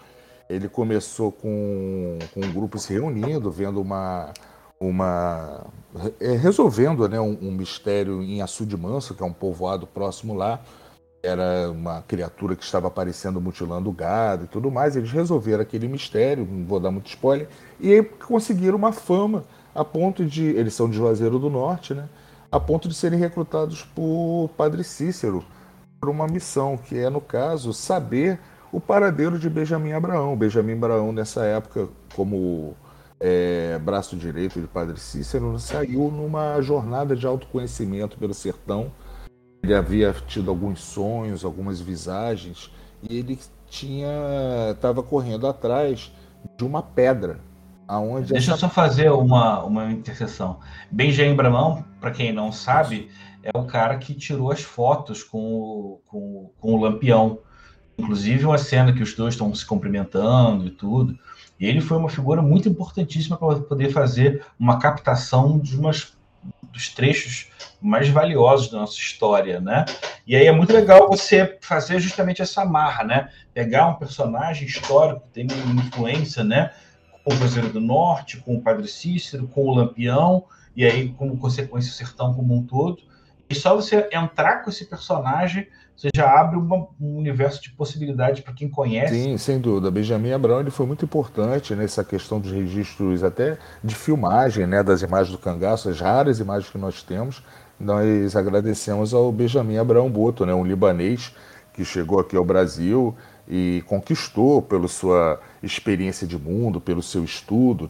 Ele 0.50 0.70
começou 0.70 1.34
com, 1.34 2.18
com 2.34 2.40
um 2.40 2.52
grupo 2.54 2.80
se 2.80 2.94
reunindo, 2.94 3.52
vendo 3.52 3.82
uma. 3.82 4.32
uma 4.80 5.66
é, 6.20 6.32
resolvendo 6.32 7.10
né, 7.10 7.20
um, 7.20 7.38
um 7.42 7.52
mistério 7.52 8.24
em 8.24 8.42
Açude 8.42 8.78
Manso, 8.78 9.14
que 9.14 9.22
é 9.22 9.26
um 9.26 9.34
povoado 9.34 9.86
próximo 9.86 10.34
lá 10.34 10.62
era 11.28 11.70
uma 11.72 12.02
criatura 12.02 12.56
que 12.56 12.64
estava 12.64 12.88
aparecendo 12.88 13.42
mutilando 13.42 13.90
o 13.90 13.94
gado 13.94 14.46
e 14.46 14.48
tudo 14.48 14.72
mais. 14.72 14.96
Eles 14.96 15.12
resolveram 15.12 15.62
aquele 15.62 15.88
mistério, 15.88 16.48
não 16.50 16.66
vou 16.66 16.80
dar 16.80 16.92
muito 16.92 17.08
spoiler, 17.08 17.48
e 17.80 18.02
conseguiram 18.02 18.78
uma 18.78 18.92
fama 18.92 19.44
a 19.76 19.84
ponto 19.84 20.26
de. 20.26 20.44
Eles 20.44 20.74
são 20.74 20.90
de 20.90 20.98
Juazeiro 20.98 21.38
do 21.38 21.50
Norte, 21.50 21.94
né? 21.94 22.08
A 22.52 22.60
ponto 22.60 22.88
de 22.88 22.96
serem 22.96 23.20
recrutados 23.20 23.84
por 23.84 24.50
Padre 24.58 24.84
Cícero 24.84 25.44
para 26.00 26.10
uma 26.10 26.28
missão, 26.28 26.78
que 26.78 26.98
é, 26.98 27.10
no 27.10 27.20
caso, 27.20 27.74
saber 27.74 28.40
o 28.72 28.80
paradeiro 28.80 29.38
de 29.38 29.50
Benjamin 29.50 29.94
Abraão. 29.94 30.36
Benjamin 30.36 30.74
Abraão, 30.74 31.12
nessa 31.12 31.44
época, 31.44 31.90
como 32.16 32.76
é, 33.20 33.80
braço 33.80 34.16
direito 34.16 34.62
de 34.62 34.68
Padre 34.68 35.00
Cícero, 35.00 35.60
saiu 35.60 36.12
numa 36.12 36.62
jornada 36.62 37.16
de 37.16 37.26
autoconhecimento 37.26 38.18
pelo 38.18 38.34
sertão 38.34 38.92
ele 39.68 39.76
havia 39.76 40.16
tido 40.26 40.50
alguns 40.50 40.80
sonhos, 40.80 41.44
algumas 41.44 41.82
visagens, 41.82 42.72
e 43.04 43.18
ele 43.18 43.38
tinha 43.70 44.08
estava 44.72 45.04
correndo 45.04 45.46
atrás 45.46 46.10
de 46.58 46.64
uma 46.64 46.82
pedra, 46.82 47.40
aonde 47.86 48.32
Deixa 48.32 48.52
eu 48.52 48.56
essa 48.56 48.68
só 48.68 48.70
fazer 48.70 49.12
uma, 49.12 49.62
uma 49.64 49.92
interseção. 49.92 50.60
Benjamin 50.90 51.36
Bramão, 51.36 51.84
para 52.00 52.12
quem 52.12 52.32
não 52.32 52.50
sabe, 52.50 53.10
é 53.44 53.52
o 53.58 53.66
cara 53.66 53.98
que 53.98 54.14
tirou 54.14 54.52
as 54.52 54.62
fotos 54.62 55.22
com 55.22 55.38
o, 55.38 56.02
com, 56.08 56.50
com 56.60 56.74
o 56.74 56.82
Lampião. 56.82 57.40
Inclusive 57.98 58.46
uma 58.46 58.58
cena 58.58 58.94
que 58.94 59.04
os 59.04 59.16
dois 59.16 59.34
estão 59.34 59.54
se 59.54 59.66
cumprimentando 59.66 60.68
e 60.68 60.70
tudo. 60.70 61.18
E 61.60 61.66
ele 61.66 61.82
foi 61.82 61.98
uma 61.98 62.10
figura 62.10 62.42
muito 62.42 62.70
importantíssima 62.70 63.36
para 63.36 63.60
poder 63.60 63.92
fazer 63.92 64.46
uma 64.60 64.78
captação 64.78 65.58
de 65.58 65.76
umas, 65.76 66.17
dos 66.72 66.90
trechos 66.90 67.50
mais 67.82 68.10
valiosos 68.10 68.70
da 68.70 68.80
nossa 68.80 68.98
história, 68.98 69.60
né? 69.60 69.86
E 70.26 70.36
aí 70.36 70.46
é 70.46 70.52
muito 70.52 70.74
legal 70.74 71.08
você 71.08 71.58
fazer 71.62 72.00
justamente 72.00 72.42
essa 72.42 72.66
marra, 72.66 73.04
né? 73.04 73.30
Pegar 73.54 73.88
um 73.88 73.96
personagem 73.96 74.68
histórico 74.68 75.22
que 75.22 75.30
tem 75.30 75.48
uma 75.66 75.82
influência, 75.82 76.44
né? 76.44 76.72
com 77.28 77.34
o 77.34 77.38
Cruzeiro 77.38 77.68
do 77.68 77.82
Norte, 77.82 78.38
com 78.38 78.56
o 78.56 78.62
Padre 78.62 78.88
Cícero, 78.88 79.50
com 79.50 79.66
o 79.66 79.76
Lampião, 79.76 80.46
e 80.74 80.86
aí, 80.86 81.10
como 81.10 81.38
consequência, 81.38 81.92
o 81.92 81.94
sertão 81.94 82.34
como 82.34 82.56
um 82.56 82.66
todo. 82.66 83.04
E 83.50 83.56
só 83.56 83.76
você 83.76 84.08
entrar 84.14 84.64
com 84.64 84.70
esse 84.70 84.86
personagem, 84.86 85.68
você 85.98 86.10
já 86.16 86.40
abre 86.40 86.58
uma, 86.58 86.88
um 87.02 87.18
universo 87.18 87.60
de 87.60 87.72
possibilidades 87.72 88.42
para 88.42 88.54
quem 88.54 88.70
conhece. 88.70 89.16
Sim, 89.16 89.38
sem 89.40 89.60
dúvida. 89.60 89.90
Benjamin 89.90 90.32
Abrão 90.32 90.60
ele 90.60 90.70
foi 90.70 90.86
muito 90.86 91.04
importante 91.04 91.74
nessa 91.74 92.04
questão 92.04 92.40
dos 92.40 92.52
registros 92.52 93.24
até 93.24 93.58
de 93.84 93.96
filmagem, 93.96 94.68
né, 94.68 94.84
das 94.84 95.02
imagens 95.02 95.32
do 95.32 95.40
cangaço, 95.40 95.90
as 95.90 96.00
raras 96.00 96.40
imagens 96.40 96.70
que 96.70 96.78
nós 96.78 97.02
temos. 97.02 97.44
Nós 97.80 98.36
agradecemos 98.36 99.12
ao 99.12 99.32
Benjamin 99.32 99.78
Abrão 99.78 100.08
Boto, 100.08 100.46
né, 100.46 100.54
um 100.54 100.64
libanês 100.64 101.34
que 101.74 101.84
chegou 101.84 102.20
aqui 102.20 102.38
ao 102.38 102.46
Brasil 102.46 103.16
e 103.48 103.84
conquistou 103.88 104.62
pela 104.62 104.88
sua 104.88 105.40
experiência 105.64 106.28
de 106.28 106.38
mundo, 106.38 106.80
pelo 106.80 107.02
seu 107.02 107.24
estudo, 107.24 107.90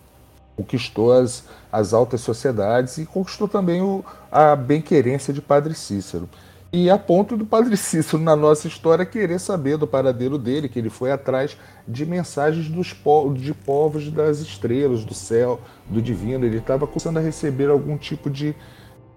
conquistou 0.55 1.11
as, 1.11 1.43
as 1.69 1.93
altas 1.93 2.21
sociedades 2.21 2.97
e 2.97 3.05
conquistou 3.05 3.49
também 3.49 3.81
o, 3.81 4.03
a 4.31 4.55
bem-querência 4.55 5.33
de 5.33 5.41
Padre 5.41 5.73
Cícero. 5.73 6.29
E 6.71 6.89
a 6.89 6.97
ponto 6.97 7.37
do 7.37 7.45
Padre 7.45 7.77
Cícero, 7.77 8.21
na 8.21 8.35
nossa 8.35 8.67
história, 8.67 9.05
querer 9.05 9.39
saber 9.39 9.77
do 9.77 9.87
paradeiro 9.87 10.37
dele, 10.37 10.67
que 10.67 10.77
ele 10.77 10.89
foi 10.89 11.11
atrás 11.11 11.57
de 11.87 12.05
mensagens 12.05 12.67
dos 12.67 12.91
povos, 12.91 13.41
de 13.41 13.53
povos 13.53 14.11
das 14.11 14.39
estrelas, 14.39 15.05
do 15.05 15.13
céu, 15.13 15.61
do 15.87 16.01
divino. 16.01 16.45
Ele 16.45 16.57
estava 16.57 16.85
começando 16.85 17.17
a 17.17 17.21
receber 17.21 17.69
algum 17.69 17.97
tipo 17.97 18.29
de, 18.29 18.53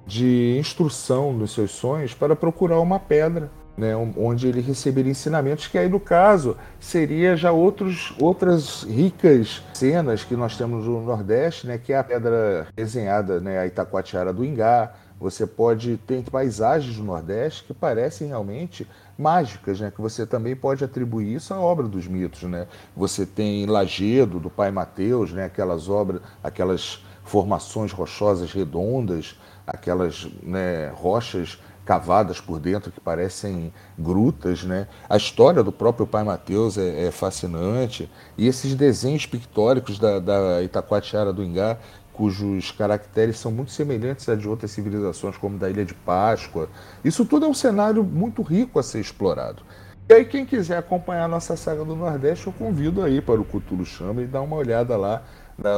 de 0.07 0.57
instrução 0.61 1.33
nos 1.33 1.53
seus 1.53 1.73
sonhos 1.73 2.15
para 2.15 2.37
procurar 2.37 2.79
uma 2.79 3.01
pedra 3.01 3.51
né, 3.81 3.97
onde 3.97 4.47
ele 4.47 4.61
receberia 4.61 5.11
ensinamentos, 5.11 5.67
que 5.67 5.79
aí 5.79 5.89
no 5.89 5.99
caso 5.99 6.57
seria 6.79 7.35
já 7.35 7.51
outros, 7.51 8.15
outras 8.21 8.83
ricas 8.83 9.63
cenas 9.73 10.23
que 10.23 10.37
nós 10.37 10.57
temos 10.57 10.85
no 10.85 11.01
Nordeste, 11.01 11.67
né, 11.67 11.79
que 11.79 11.93
é 11.93 11.99
a 11.99 12.05
pedra 12.05 12.67
desenhada, 12.77 13.41
né, 13.41 13.59
a 13.59 13.67
Itacoatiara 13.67 14.33
do 14.33 14.45
Ingá. 14.45 14.93
Você 15.21 15.47
pode 15.47 15.99
ter 15.99 16.23
paisagens 16.23 16.97
do 16.97 17.05
Nordeste 17.05 17.65
que 17.65 17.75
parecem 17.75 18.29
realmente 18.29 18.89
mágicas, 19.19 19.79
né, 19.79 19.93
que 19.95 20.01
você 20.01 20.27
também 20.27 20.57
pode 20.57 20.83
atribuir 20.83 21.35
isso 21.35 21.53
à 21.53 21.61
obra 21.61 21.87
dos 21.87 22.07
mitos, 22.07 22.43
né. 22.45 22.67
Você 22.97 23.27
tem 23.27 23.67
Lagedo 23.67 24.41
do 24.41 24.49
Pai 24.49 24.71
Mateus, 24.71 25.31
né, 25.31 25.45
aquelas 25.45 25.89
obras, 25.91 26.23
aquelas 26.43 27.05
formações 27.23 27.93
rochosas 27.93 28.51
redondas, 28.51 29.39
aquelas 29.67 30.27
né, 30.43 30.89
rochas 30.95 31.59
cavadas 31.85 32.41
por 32.41 32.61
dentro 32.61 32.93
que 32.93 33.01
parecem 33.01 33.73
grutas, 33.99 34.63
né? 34.63 34.87
A 35.09 35.17
história 35.17 35.61
do 35.61 35.73
próprio 35.73 36.07
Pai 36.07 36.23
Mateus 36.23 36.79
é, 36.79 37.07
é 37.07 37.11
fascinante 37.11 38.09
e 38.39 38.47
esses 38.47 38.77
desenhos 38.77 39.27
pictóricos 39.27 39.99
da, 39.99 40.21
da 40.21 40.63
Itacoatiara 40.63 41.33
do 41.33 41.43
Ingá, 41.43 41.79
cujos 42.21 42.71
caracteres 42.71 43.39
são 43.39 43.51
muito 43.51 43.71
semelhantes 43.71 44.29
a 44.29 44.35
de 44.35 44.47
outras 44.47 44.71
civilizações, 44.73 45.39
como 45.39 45.57
da 45.57 45.71
Ilha 45.71 45.87
de 45.87 45.95
Páscoa. 45.95 46.69
Isso 47.03 47.25
tudo 47.25 47.47
é 47.47 47.49
um 47.49 47.55
cenário 47.55 48.05
muito 48.05 48.43
rico 48.43 48.79
a 48.79 48.83
ser 48.83 49.01
explorado. 49.01 49.63
E 50.07 50.13
aí, 50.13 50.27
quem 50.27 50.45
quiser 50.45 50.77
acompanhar 50.77 51.25
a 51.25 51.29
nossa 51.29 51.57
saga 51.57 51.83
do 51.83 51.97
Nordeste, 51.97 52.47
eu 52.47 52.53
convido 52.53 53.03
aí 53.03 53.23
para 53.23 53.41
o 53.41 53.45
Cthulhu 53.45 53.87
Chama 53.87 54.21
e 54.21 54.27
dar 54.27 54.43
uma 54.43 54.57
olhada 54.57 54.99
lá. 54.99 55.23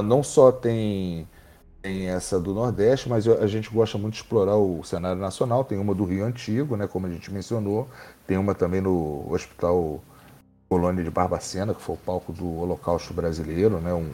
Não 0.04 0.20
só 0.20 0.50
tem 0.50 1.28
tem 1.80 2.08
essa 2.08 2.40
do 2.40 2.52
Nordeste, 2.52 3.08
mas 3.08 3.28
a 3.28 3.46
gente 3.46 3.70
gosta 3.70 3.96
muito 3.96 4.14
de 4.14 4.20
explorar 4.20 4.56
o 4.56 4.82
cenário 4.82 5.20
nacional. 5.20 5.62
Tem 5.62 5.78
uma 5.78 5.94
do 5.94 6.04
Rio 6.04 6.24
Antigo, 6.24 6.76
né, 6.76 6.88
como 6.88 7.06
a 7.06 7.10
gente 7.10 7.32
mencionou. 7.32 7.88
Tem 8.26 8.36
uma 8.36 8.52
também 8.52 8.80
no 8.80 9.32
Hospital 9.32 10.02
Colônia 10.68 11.04
de 11.04 11.10
Barbacena, 11.10 11.72
que 11.72 11.82
foi 11.82 11.94
o 11.94 11.98
palco 11.98 12.32
do 12.32 12.58
Holocausto 12.58 13.14
Brasileiro. 13.14 13.78
Né, 13.78 13.94
um... 13.94 14.10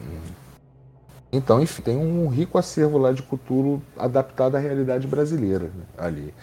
Então, 1.31 1.61
enfim, 1.61 1.81
tem 1.81 1.97
um 1.97 2.27
rico 2.27 2.57
acervo 2.57 2.97
lá 2.97 3.11
de 3.11 3.21
cultura 3.21 3.81
adaptado 3.97 4.55
à 4.55 4.59
realidade 4.59 5.05
brasileira 5.07 5.65
né, 5.65 5.83
ali. 5.97 6.33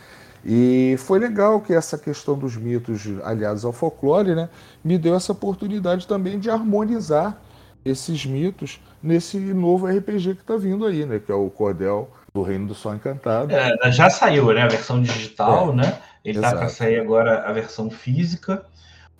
E 0.45 0.95
foi 0.99 1.19
legal 1.19 1.61
que 1.61 1.75
essa 1.75 1.99
questão 1.99 2.39
dos 2.39 2.57
mitos 2.57 3.03
aliados 3.25 3.65
ao 3.65 3.73
folclore 3.73 4.35
né, 4.35 4.49
me 4.85 4.97
deu 4.97 5.17
essa 5.17 5.33
oportunidade 5.33 6.07
também 6.07 6.39
de 6.39 6.49
harmonizar 6.49 7.41
esses 7.85 8.25
mitos 8.25 8.81
nesse 9.03 9.39
novo 9.39 9.87
RPG 9.87 10.35
que 10.35 10.41
está 10.43 10.57
vindo 10.57 10.87
aí, 10.87 11.05
né? 11.05 11.21
Que 11.25 11.31
é 11.31 11.35
o 11.35 11.49
Cordel 11.49 12.11
do 12.35 12.43
Reino 12.43 12.67
do 12.67 12.75
Sol 12.75 12.95
Encantado. 12.95 13.53
É, 13.53 13.93
já 13.93 14.11
saiu, 14.11 14.53
né? 14.53 14.63
A 14.63 14.69
versão 14.69 15.01
digital, 15.01 15.73
é, 15.73 15.77
né? 15.77 15.99
Ele 16.25 16.39
está 16.39 16.55
para 16.55 16.69
sair 16.69 16.99
agora 16.99 17.49
a 17.49 17.53
versão 17.53 17.89
física. 17.89 18.65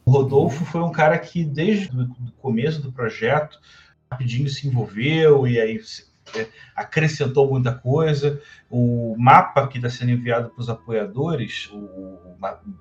O 0.05 0.11
Rodolfo 0.11 0.65
foi 0.65 0.83
um 0.83 0.91
cara 0.91 1.17
que, 1.19 1.45
desde 1.45 1.89
o 1.97 2.09
começo 2.41 2.83
do 2.83 2.93
projeto, 2.93 3.59
rapidinho 4.11 4.49
se 4.49 4.67
envolveu 4.67 5.47
e 5.47 5.61
aí 5.61 5.81
é, 6.35 6.47
acrescentou 6.75 7.49
muita 7.49 7.73
coisa. 7.73 8.41
O 8.71 9.15
mapa 9.19 9.67
que 9.69 9.79
está 9.79 9.89
sendo 9.91 10.13
enviado 10.13 10.51
para 10.51 10.61
os 10.61 10.69
apoiadores, 10.69 11.71
o, 11.73 12.19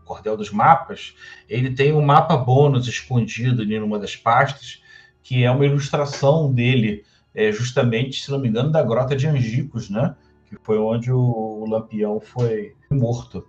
Cordel 0.04 0.38
dos 0.38 0.52
Mapas, 0.52 1.16
ele 1.50 1.72
tem 1.72 1.94
um 1.94 2.02
mapa 2.02 2.36
bônus 2.38 2.88
escondido 2.88 3.62
ali 3.62 3.80
numa 3.80 4.00
das 4.00 4.16
pastas 4.16 4.84
que 5.24 5.44
é 5.44 5.50
uma 5.50 5.66
ilustração 5.66 6.54
dele, 6.54 7.04
é, 7.34 7.52
justamente, 7.52 8.24
se 8.24 8.30
não 8.30 8.38
me 8.38 8.48
engano, 8.48 8.72
da 8.72 8.84
Grota 8.84 9.16
de 9.16 9.28
Angicos, 9.28 9.90
né? 9.90 10.16
Que 10.48 10.56
foi 10.62 10.78
onde 10.78 11.12
o, 11.12 11.66
Lampião 11.68 12.20
foi 12.20 12.76
morto. 12.92 13.44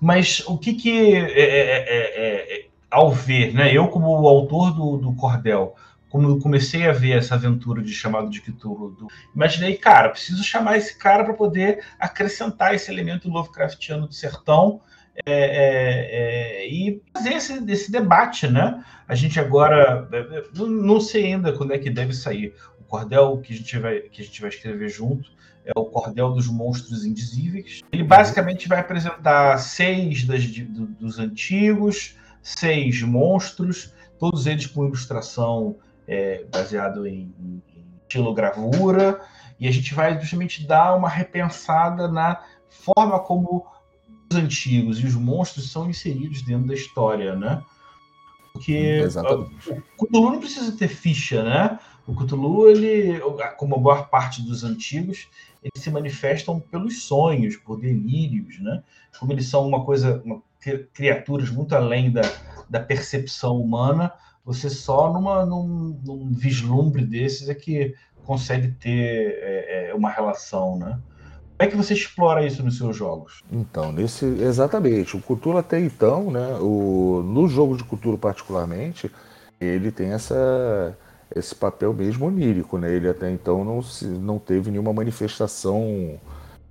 Mas 0.00 0.44
o 0.46 0.56
que 0.56 0.74
que, 0.74 1.16
é, 1.16 1.18
é, 1.18 2.62
é, 2.62 2.66
ao 2.88 3.10
ver, 3.10 3.52
né? 3.52 3.76
Eu 3.76 3.88
como 3.88 4.28
autor 4.28 4.72
do, 4.72 4.96
do 4.96 5.12
Cordel, 5.14 5.74
como 6.08 6.40
comecei 6.40 6.88
a 6.88 6.92
ver 6.92 7.18
essa 7.18 7.34
aventura 7.34 7.82
de 7.82 7.92
chamado 7.92 8.30
de 8.30 8.40
Cthulhu, 8.40 8.90
do... 8.92 9.08
imaginei, 9.34 9.76
cara, 9.76 10.08
preciso 10.08 10.42
chamar 10.42 10.76
esse 10.76 10.96
cara 10.96 11.24
para 11.24 11.34
poder 11.34 11.84
acrescentar 11.98 12.74
esse 12.74 12.90
elemento 12.90 13.28
Lovecraftiano 13.28 14.06
do 14.06 14.14
sertão 14.14 14.80
é, 15.26 15.32
é, 15.32 16.62
é, 16.62 16.68
e 16.68 17.02
fazer 17.12 17.34
esse, 17.34 17.70
esse, 17.70 17.90
debate, 17.90 18.46
né? 18.46 18.84
A 19.06 19.14
gente 19.14 19.40
agora 19.40 20.08
não, 20.54 20.66
não, 20.66 21.00
sei 21.00 21.32
ainda 21.32 21.52
quando 21.52 21.72
é 21.72 21.78
que 21.78 21.90
deve 21.90 22.14
sair 22.14 22.54
o 22.78 22.84
cordel 22.84 23.38
que 23.38 23.52
a 23.52 23.56
gente 23.56 23.78
vai 23.78 24.00
que 24.00 24.22
a 24.22 24.24
gente 24.24 24.40
vai 24.40 24.50
escrever 24.50 24.88
junto 24.88 25.28
é 25.64 25.72
o 25.78 25.84
cordel 25.84 26.32
dos 26.32 26.46
monstros 26.46 27.04
indizíveis. 27.04 27.80
Ele 27.92 28.04
basicamente 28.04 28.68
vai 28.68 28.78
apresentar 28.80 29.58
seis 29.58 30.24
das, 30.24 30.46
do, 30.46 30.86
dos 30.86 31.18
antigos, 31.18 32.16
seis 32.40 33.02
monstros, 33.02 33.92
todos 34.18 34.46
eles 34.46 34.66
com 34.66 34.86
ilustração 34.86 35.76
é, 36.08 36.44
baseado 36.50 37.06
em, 37.06 37.32
em 37.38 37.62
estilogravura, 38.02 39.20
e 39.60 39.68
a 39.68 39.70
gente 39.70 39.94
vai 39.94 40.18
justamente 40.18 40.66
dar 40.66 40.96
uma 40.96 41.08
repensada 41.08 42.08
na 42.08 42.42
forma 42.68 43.20
como 43.20 43.66
antigos 44.32 45.00
e 45.00 45.06
os 45.06 45.14
monstros 45.14 45.70
são 45.70 45.88
inseridos 45.88 46.42
dentro 46.42 46.66
da 46.66 46.74
história, 46.74 47.36
né? 47.36 47.62
Porque 48.52 48.72
Exatamente. 49.04 49.70
o 49.70 50.06
Cthulhu 50.06 50.30
não 50.32 50.40
precisa 50.40 50.76
ter 50.76 50.88
ficha, 50.88 51.42
né? 51.42 51.78
O 52.06 52.14
Cthulhu, 52.14 52.68
ele, 52.68 53.20
como 53.56 53.76
a 53.76 53.78
maior 53.78 54.08
parte 54.08 54.42
dos 54.42 54.64
antigos, 54.64 55.28
eles 55.62 55.82
se 55.82 55.90
manifestam 55.90 56.58
pelos 56.58 57.02
sonhos, 57.02 57.56
por 57.56 57.78
delírios, 57.78 58.58
né? 58.60 58.82
Como 59.20 59.32
eles 59.32 59.46
são 59.46 59.66
uma 59.66 59.84
coisa, 59.84 60.22
uma, 60.24 60.42
criaturas 60.92 61.50
muito 61.50 61.74
além 61.74 62.10
da, 62.10 62.22
da 62.68 62.80
percepção 62.80 63.60
humana, 63.60 64.12
você 64.48 64.70
só 64.70 65.12
numa, 65.12 65.44
num, 65.44 66.00
num 66.02 66.32
vislumbre 66.32 67.04
desses 67.04 67.50
é 67.50 67.54
que 67.54 67.94
consegue 68.24 68.68
ter 68.68 69.38
é, 69.42 69.90
é, 69.90 69.94
uma 69.94 70.08
relação, 70.08 70.78
né? 70.78 70.98
Como 71.58 71.68
é 71.68 71.70
que 71.70 71.76
você 71.76 71.92
explora 71.92 72.46
isso 72.46 72.62
nos 72.62 72.78
seus 72.78 72.96
jogos? 72.96 73.42
Então, 73.52 73.92
nesse 73.92 74.24
exatamente. 74.24 75.18
O 75.18 75.20
Cthulhu 75.20 75.58
até 75.58 75.78
então, 75.78 76.30
né, 76.30 76.56
o, 76.62 77.22
no 77.22 77.46
jogo 77.46 77.76
de 77.76 77.84
Cthulhu 77.84 78.16
particularmente, 78.16 79.10
ele 79.60 79.92
tem 79.92 80.12
essa, 80.12 80.96
esse 81.36 81.54
papel 81.54 81.92
mesmo 81.92 82.26
onírico, 82.26 82.78
né? 82.78 82.90
Ele 82.90 83.10
até 83.10 83.30
então 83.30 83.62
não, 83.62 83.82
se, 83.82 84.06
não 84.06 84.38
teve 84.38 84.70
nenhuma 84.70 84.94
manifestação 84.94 86.18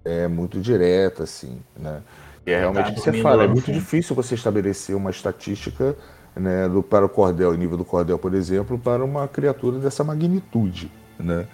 é, 0.04 0.28
muito 0.28 0.60
direta, 0.60 1.24
assim, 1.24 1.60
né? 1.78 2.02
E 2.44 2.52
é 2.52 2.60
realmente 2.60 2.90
o 2.90 2.94
que 2.96 3.02
você 3.02 3.22
fala, 3.22 3.44
é 3.44 3.48
muito 3.48 3.72
difícil 3.72 4.16
você 4.16 4.34
estabelecer 4.34 4.96
uma 4.96 5.12
estatística 5.12 5.96
né, 6.40 6.68
do, 6.68 6.82
para 6.84 7.06
o 7.06 7.10
cordel, 7.10 7.54
nível 7.54 7.78
do 7.78 7.86
cordel, 7.86 8.18
por 8.18 8.34
exemplo, 8.34 8.78
para 8.78 9.04
uma 9.04 9.28
criatura 9.28 9.80
dessa 9.80 10.04
magnitude, 10.04 10.92
né? 11.20 11.48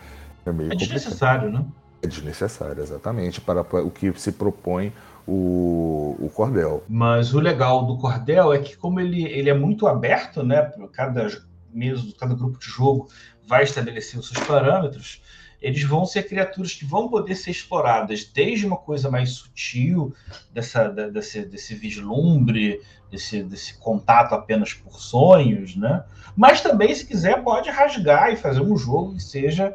É, 0.46 0.52
meio 0.52 0.72
é 0.72 0.76
desnecessário, 0.76 1.52
né? 1.52 1.66
É 2.02 2.08
desnecessário, 2.08 2.82
exatamente, 2.84 3.40
para 3.40 3.62
o 3.62 3.90
que 3.90 4.14
se 4.20 4.32
propõe 4.32 4.92
o, 5.26 6.18
o 6.20 6.30
cordel. 6.30 6.84
Mas 6.90 7.34
o 7.34 7.40
legal 7.40 7.86
do 7.86 7.98
cordel 7.98 8.52
é 8.54 8.60
que, 8.60 8.76
como 8.76 9.00
ele, 9.00 9.24
ele 9.24 9.50
é 9.50 9.54
muito 9.54 9.88
aberto, 9.88 10.44
né? 10.44 10.72
Cada 10.92 11.28
mesa, 11.74 12.04
cada 12.20 12.36
grupo 12.36 12.60
de 12.60 12.66
jogo 12.66 13.08
vai 13.48 13.64
estabelecer 13.64 14.20
os 14.20 14.28
seus 14.28 14.46
parâmetros, 14.46 15.22
eles 15.64 15.82
vão 15.84 16.06
ser 16.06 16.24
criaturas 16.24 16.74
que 16.74 16.84
vão 16.84 17.08
poder 17.08 17.36
ser 17.36 17.52
exploradas 17.52 18.26
desde 18.26 18.68
uma 18.68 18.76
coisa 18.76 19.10
mais 19.10 19.32
sutil, 19.32 20.14
dessa, 20.54 20.90
desse, 20.90 21.46
desse 21.46 21.74
vislumbre, 21.74 22.82
desse, 23.10 23.42
desse 23.42 23.80
contato 23.80 24.36
apenas 24.36 24.74
por 24.74 25.00
sonhos, 25.00 25.78
né? 25.78 26.04
Mas 26.36 26.60
também, 26.60 26.94
se 26.94 27.06
quiser, 27.06 27.42
pode 27.42 27.70
rasgar 27.70 28.34
e 28.34 28.36
fazer 28.36 28.60
um 28.60 28.76
jogo 28.76 29.16
que 29.16 29.24
seja 29.24 29.74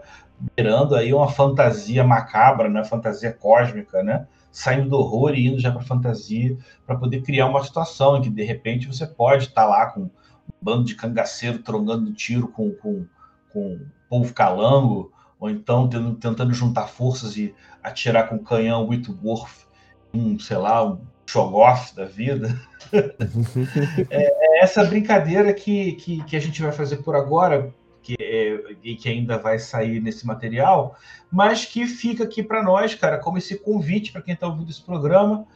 beirando 0.55 0.95
aí 0.95 1.13
uma 1.15 1.31
fantasia 1.31 2.05
macabra, 2.05 2.69
né? 2.69 2.85
Fantasia 2.85 3.33
cósmica, 3.33 4.03
né? 4.03 4.27
Saindo 4.53 4.91
do 4.91 4.99
horror 4.99 5.35
e 5.35 5.47
indo 5.47 5.59
já 5.59 5.73
para 5.73 5.81
fantasia, 5.81 6.55
para 6.87 6.97
poder 6.97 7.23
criar 7.23 7.47
uma 7.47 7.65
situação 7.65 8.19
em 8.19 8.23
que 8.23 8.31
de 8.31 8.43
repente 8.43 8.87
você 8.87 9.07
pode 9.07 9.45
estar 9.45 9.63
tá 9.63 9.67
lá 9.69 9.87
com 9.87 10.03
um 10.03 10.11
bando 10.61 10.85
de 10.85 10.95
cangaceiro 10.95 11.61
trongando 11.61 12.13
tiro 12.13 12.49
com, 12.49 12.73
com, 12.73 13.07
com 13.51 13.75
o 13.75 13.81
povo 14.11 14.35
calango, 14.35 15.11
ou 15.39 15.49
então 15.49 15.89
tentando 15.89 16.53
juntar 16.53 16.89
forças 16.89 17.37
e 17.37 17.55
atirar 17.83 18.29
com 18.29 18.37
o 18.37 18.43
canhão 18.43 18.89
Whitworth, 18.89 19.67
um, 20.13 20.39
sei 20.39 20.57
lá, 20.57 20.85
um 20.85 21.01
Shogoff 21.27 21.95
da 21.95 22.05
vida. 22.05 22.59
é, 24.11 24.59
é, 24.59 24.65
essa 24.65 24.85
brincadeira 24.85 25.53
que, 25.53 25.93
que, 25.93 26.25
que, 26.25 26.37
a 26.37 26.41
gente 26.41 26.63
vai 26.63 26.73
fazer 26.73 26.99
por 26.99 27.15
agora, 27.15 27.73
que, 28.03 28.17
é, 28.19 28.77
e 28.83 28.97
que 28.97 29.09
ainda 29.09 29.39
vai 29.39 29.59
sair 29.59 30.01
nesse 30.01 30.27
material, 30.27 30.97
mas 31.31 31.65
que 31.65 31.87
fica 31.87 32.25
aqui 32.25 32.43
para 32.43 32.63
nós, 32.63 32.95
cara, 32.95 33.19
como 33.19 33.39
esse 33.39 33.59
convite 33.59 34.11
para 34.11 34.23
quem 34.23 34.35
está 34.35 34.47
ouvindo 34.47 34.71
esse 34.71 34.83
programa, 34.83 35.47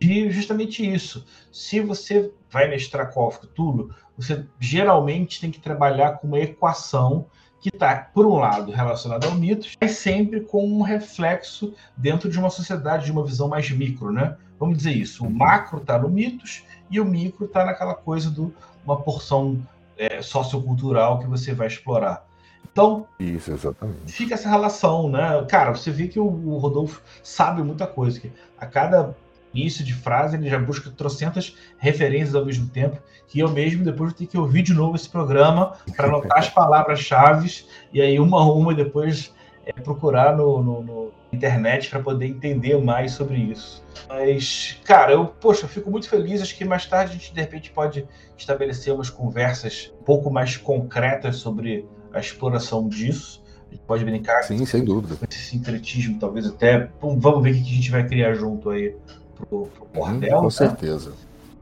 de 0.00 0.30
justamente 0.30 0.88
isso. 0.88 1.26
Se 1.50 1.80
você 1.80 2.32
vai 2.50 2.68
mestrar 2.68 3.12
Call 3.12 3.28
of 3.28 3.40
Cthulhu, 3.40 3.94
você 4.16 4.46
geralmente 4.60 5.40
tem 5.40 5.50
que 5.50 5.60
trabalhar 5.60 6.18
com 6.18 6.28
uma 6.28 6.40
equação 6.40 7.26
que 7.60 7.68
está, 7.68 7.96
por 7.96 8.26
um 8.26 8.36
lado, 8.36 8.70
relacionada 8.70 9.26
ao 9.26 9.34
mitos, 9.34 9.76
mas 9.80 9.92
sempre 9.92 10.40
com 10.40 10.66
um 10.66 10.82
reflexo 10.82 11.74
dentro 11.96 12.30
de 12.30 12.38
uma 12.38 12.50
sociedade, 12.50 13.06
de 13.06 13.12
uma 13.12 13.24
visão 13.24 13.48
mais 13.48 13.70
micro, 13.70 14.12
né? 14.12 14.36
Vamos 14.58 14.78
dizer 14.78 14.92
isso, 14.92 15.24
o 15.24 15.30
macro 15.30 15.78
está 15.78 15.98
no 15.98 16.08
mitos 16.08 16.64
e 16.90 17.00
o 17.00 17.04
micro 17.04 17.46
está 17.46 17.64
naquela 17.64 17.94
coisa 17.94 18.30
de 18.30 18.46
uma 18.84 18.96
porção 18.96 19.60
é, 19.98 20.22
sociocultural 20.22 21.18
que 21.18 21.26
você 21.26 21.52
vai 21.52 21.66
explorar. 21.66 22.24
Então, 22.70 23.06
isso, 23.18 23.50
exatamente. 23.52 24.12
fica 24.12 24.34
essa 24.34 24.48
relação, 24.48 25.08
né? 25.08 25.44
Cara, 25.48 25.74
você 25.74 25.90
vê 25.90 26.08
que 26.08 26.20
o, 26.20 26.26
o 26.26 26.58
Rodolfo 26.58 27.00
sabe 27.22 27.62
muita 27.62 27.86
coisa, 27.86 28.20
que 28.20 28.30
a 28.58 28.66
cada 28.66 29.16
início 29.56 29.84
de 29.84 29.94
frase 29.94 30.36
ele 30.36 30.48
já 30.48 30.58
busca 30.58 30.90
trocentas 30.90 31.56
referências 31.78 32.34
ao 32.34 32.44
mesmo 32.44 32.68
tempo, 32.68 33.00
que 33.26 33.40
eu 33.40 33.50
mesmo 33.50 33.84
depois 33.84 34.10
vou 34.10 34.18
ter 34.18 34.26
que 34.26 34.38
ouvir 34.38 34.62
de 34.62 34.74
novo 34.74 34.96
esse 34.96 35.08
programa 35.08 35.72
para 35.96 36.08
anotar 36.08 36.38
as 36.38 36.48
palavras-chave 36.48 37.64
e 37.92 38.00
aí 38.00 38.20
uma 38.20 38.40
a 38.40 38.52
uma 38.52 38.74
depois 38.74 39.34
é, 39.64 39.72
procurar 39.72 40.36
no, 40.36 40.62
no, 40.62 40.82
no 40.82 41.12
internet 41.32 41.90
para 41.90 42.00
poder 42.00 42.26
entender 42.26 42.76
mais 42.78 43.12
sobre 43.12 43.36
isso. 43.36 43.84
Mas, 44.08 44.78
cara, 44.84 45.12
eu, 45.12 45.26
poxa, 45.26 45.64
eu 45.64 45.68
fico 45.68 45.90
muito 45.90 46.08
feliz. 46.08 46.40
Acho 46.40 46.56
que 46.56 46.64
mais 46.64 46.86
tarde 46.86 47.10
a 47.10 47.14
gente, 47.14 47.34
de 47.34 47.40
repente, 47.40 47.70
pode 47.70 48.06
estabelecer 48.36 48.94
umas 48.94 49.10
conversas 49.10 49.92
um 50.00 50.04
pouco 50.04 50.30
mais 50.30 50.56
concretas 50.56 51.36
sobre 51.36 51.86
a 52.12 52.20
exploração 52.20 52.88
disso. 52.88 53.42
A 53.68 53.74
gente 53.74 53.84
pode 53.84 54.04
brincar 54.04 54.42
Sim, 54.44 54.64
sem 54.64 54.84
dúvida. 54.84 55.18
esse 55.28 55.40
sincretismo, 55.40 56.18
talvez 56.18 56.46
até. 56.46 56.88
Vamos 57.00 57.42
ver 57.42 57.50
o 57.50 57.54
que 57.54 57.60
a 57.60 57.74
gente 57.74 57.90
vai 57.90 58.06
criar 58.06 58.34
junto 58.34 58.70
aí 58.70 58.94
pro, 59.36 59.66
pro 59.66 59.86
Bordel. 59.94 60.38
com 60.38 60.44
tá? 60.44 60.50
certeza. 60.50 61.12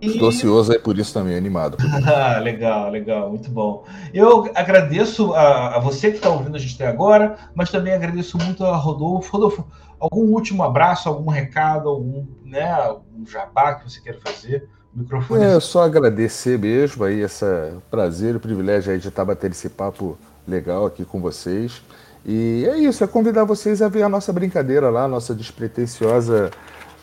Estou 0.00 0.28
ansioso 0.28 0.72
aí 0.72 0.78
por 0.78 0.98
isso 0.98 1.12
também, 1.12 1.36
animado. 1.36 1.78
ah, 2.06 2.38
legal, 2.42 2.90
legal, 2.90 3.30
muito 3.30 3.50
bom. 3.50 3.84
Eu 4.12 4.50
agradeço 4.54 5.32
a, 5.32 5.76
a 5.76 5.78
você 5.80 6.10
que 6.10 6.16
está 6.16 6.28
ouvindo 6.30 6.56
a 6.56 6.58
gente 6.58 6.74
até 6.74 6.86
agora, 6.86 7.36
mas 7.54 7.70
também 7.70 7.92
agradeço 7.92 8.36
muito 8.38 8.64
a 8.64 8.76
Rodolfo. 8.76 9.32
Rodolfo, 9.32 9.66
algum 9.98 10.32
último 10.32 10.62
abraço, 10.62 11.08
algum 11.08 11.30
recado, 11.30 11.88
algum, 11.88 12.26
né, 12.44 12.70
algum 12.70 13.26
jabá 13.26 13.74
que 13.74 13.90
você 13.90 14.00
queira 14.00 14.18
fazer? 14.22 14.68
O 14.94 15.00
microfone. 15.00 15.44
É, 15.44 15.60
só 15.60 15.82
agradecer 15.82 16.58
mesmo 16.58 17.04
aí 17.04 17.20
esse 17.20 17.44
prazer, 17.90 18.36
o 18.36 18.40
privilégio 18.40 18.92
aí 18.92 18.98
de 18.98 19.08
estar 19.08 19.24
batendo 19.24 19.52
esse 19.52 19.68
papo 19.68 20.18
legal 20.46 20.86
aqui 20.86 21.04
com 21.04 21.20
vocês. 21.20 21.82
E 22.26 22.66
é 22.68 22.78
isso, 22.78 23.04
é 23.04 23.06
convidar 23.06 23.44
vocês 23.44 23.82
a 23.82 23.88
ver 23.88 24.02
a 24.02 24.08
nossa 24.08 24.32
brincadeira 24.32 24.88
lá, 24.88 25.04
a 25.04 25.08
nossa 25.08 25.34
despretensiosa 25.34 26.50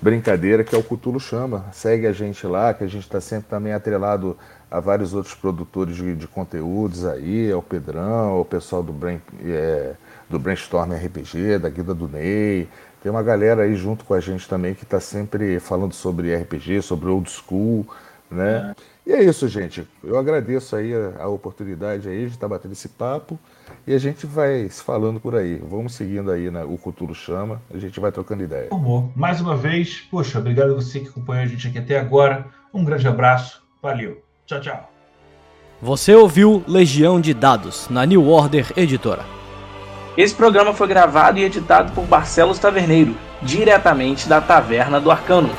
brincadeira 0.02 0.64
que 0.64 0.76
é 0.76 0.78
o 0.78 0.84
Cutulo 0.84 1.20
Chama. 1.20 1.66
Segue 1.72 2.08
a 2.08 2.12
gente 2.12 2.45
lá, 2.47 2.74
que 2.74 2.84
a 2.84 2.88
gente 2.88 3.04
está 3.04 3.22
sempre 3.22 3.49
também 3.49 3.74
atrelado 3.74 4.38
a 4.70 4.80
vários 4.80 5.14
outros 5.14 5.36
produtores 5.36 5.95
de, 5.95 6.16
de 6.16 6.28
conteúdos 6.28 7.06
aí, 7.06 7.52
ao 7.52 7.62
Pedrão, 7.62 8.30
ao 8.30 8.45
pessoal 8.45 8.82
do, 8.82 8.91
Brain, 8.91 9.22
é, 9.45 9.93
do 10.30 10.39
Brainstorm 10.39 10.93
RPG, 10.93 11.60
da 11.60 11.70
Guida 11.70 11.93
do 11.93 12.08
Ney. 12.08 12.68
Tem 13.04 13.12
uma 13.12 13.22
galera 13.22 13.64
aí 13.64 13.76
junto 13.76 14.06
com 14.06 14.14
a 14.14 14.20
gente 14.20 14.47
também 14.47 14.74
que 14.74 14.84
está 14.84 14.99
sempre 14.99 15.60
falando 15.60 15.93
sobre 15.93 16.36
RPG, 16.36 16.82
sobre 16.82 17.10
old 17.10 17.30
school, 17.30 17.86
né? 18.30 18.74
É. 19.06 19.10
E 19.10 19.14
é 19.14 19.24
isso, 19.24 19.47
gente. 19.47 19.88
Eu 20.04 20.18
agradeço 20.18 20.76
aí 20.76 20.93
a, 20.93 21.24
a 21.24 21.28
oportunidade 21.28 22.08
aí 22.08 22.28
de 22.28 22.34
estar 22.34 22.47
tá 22.47 22.47
batendo 22.47 22.72
esse 22.72 22.88
papo 22.88 23.38
e 23.86 23.93
a 23.93 23.97
gente 23.97 24.26
vai 24.26 24.67
se 24.69 24.84
falando 24.84 25.19
por 25.19 25.36
aí. 25.36 25.61
Vamos 25.67 25.93
seguindo 25.93 26.32
aí 26.32 26.49
na, 26.49 26.63
o 26.63 26.78
Culturo 26.78 27.13
Chama, 27.13 27.61
a 27.74 27.78
gente 27.78 27.99
vai 27.99 28.11
trocando 28.11 28.43
ideia. 28.43 28.69
Amor, 28.72 29.11
mais 29.15 29.41
uma 29.41 29.55
vez, 29.55 30.07
poxa, 30.09 30.39
obrigado 30.39 30.72
a 30.72 30.76
você 30.76 30.99
que 30.99 31.09
acompanhou 31.09 31.43
a 31.43 31.47
gente 31.47 31.67
aqui 31.67 31.78
até 31.78 31.99
agora. 31.99 32.45
Um 32.74 32.84
grande 32.84 33.07
abraço, 33.07 33.61
valeu, 33.82 34.22
tchau, 34.45 34.61
tchau. 34.61 34.91
Você 35.82 36.13
ouviu 36.13 36.63
Legião 36.67 37.19
de 37.19 37.34
Dados 37.34 37.89
na 37.89 38.05
New 38.05 38.28
Order 38.28 38.72
Editora. 38.78 39.24
Esse 40.15 40.36
programa 40.36 40.74
foi 40.74 40.88
gravado 40.88 41.39
e 41.39 41.43
editado 41.43 41.91
por 41.93 42.05
Barcelos 42.05 42.59
Taverneiro, 42.59 43.15
diretamente 43.41 44.28
da 44.28 44.39
Taverna 44.39 44.99
do 44.99 45.09
Arcano. 45.09 45.49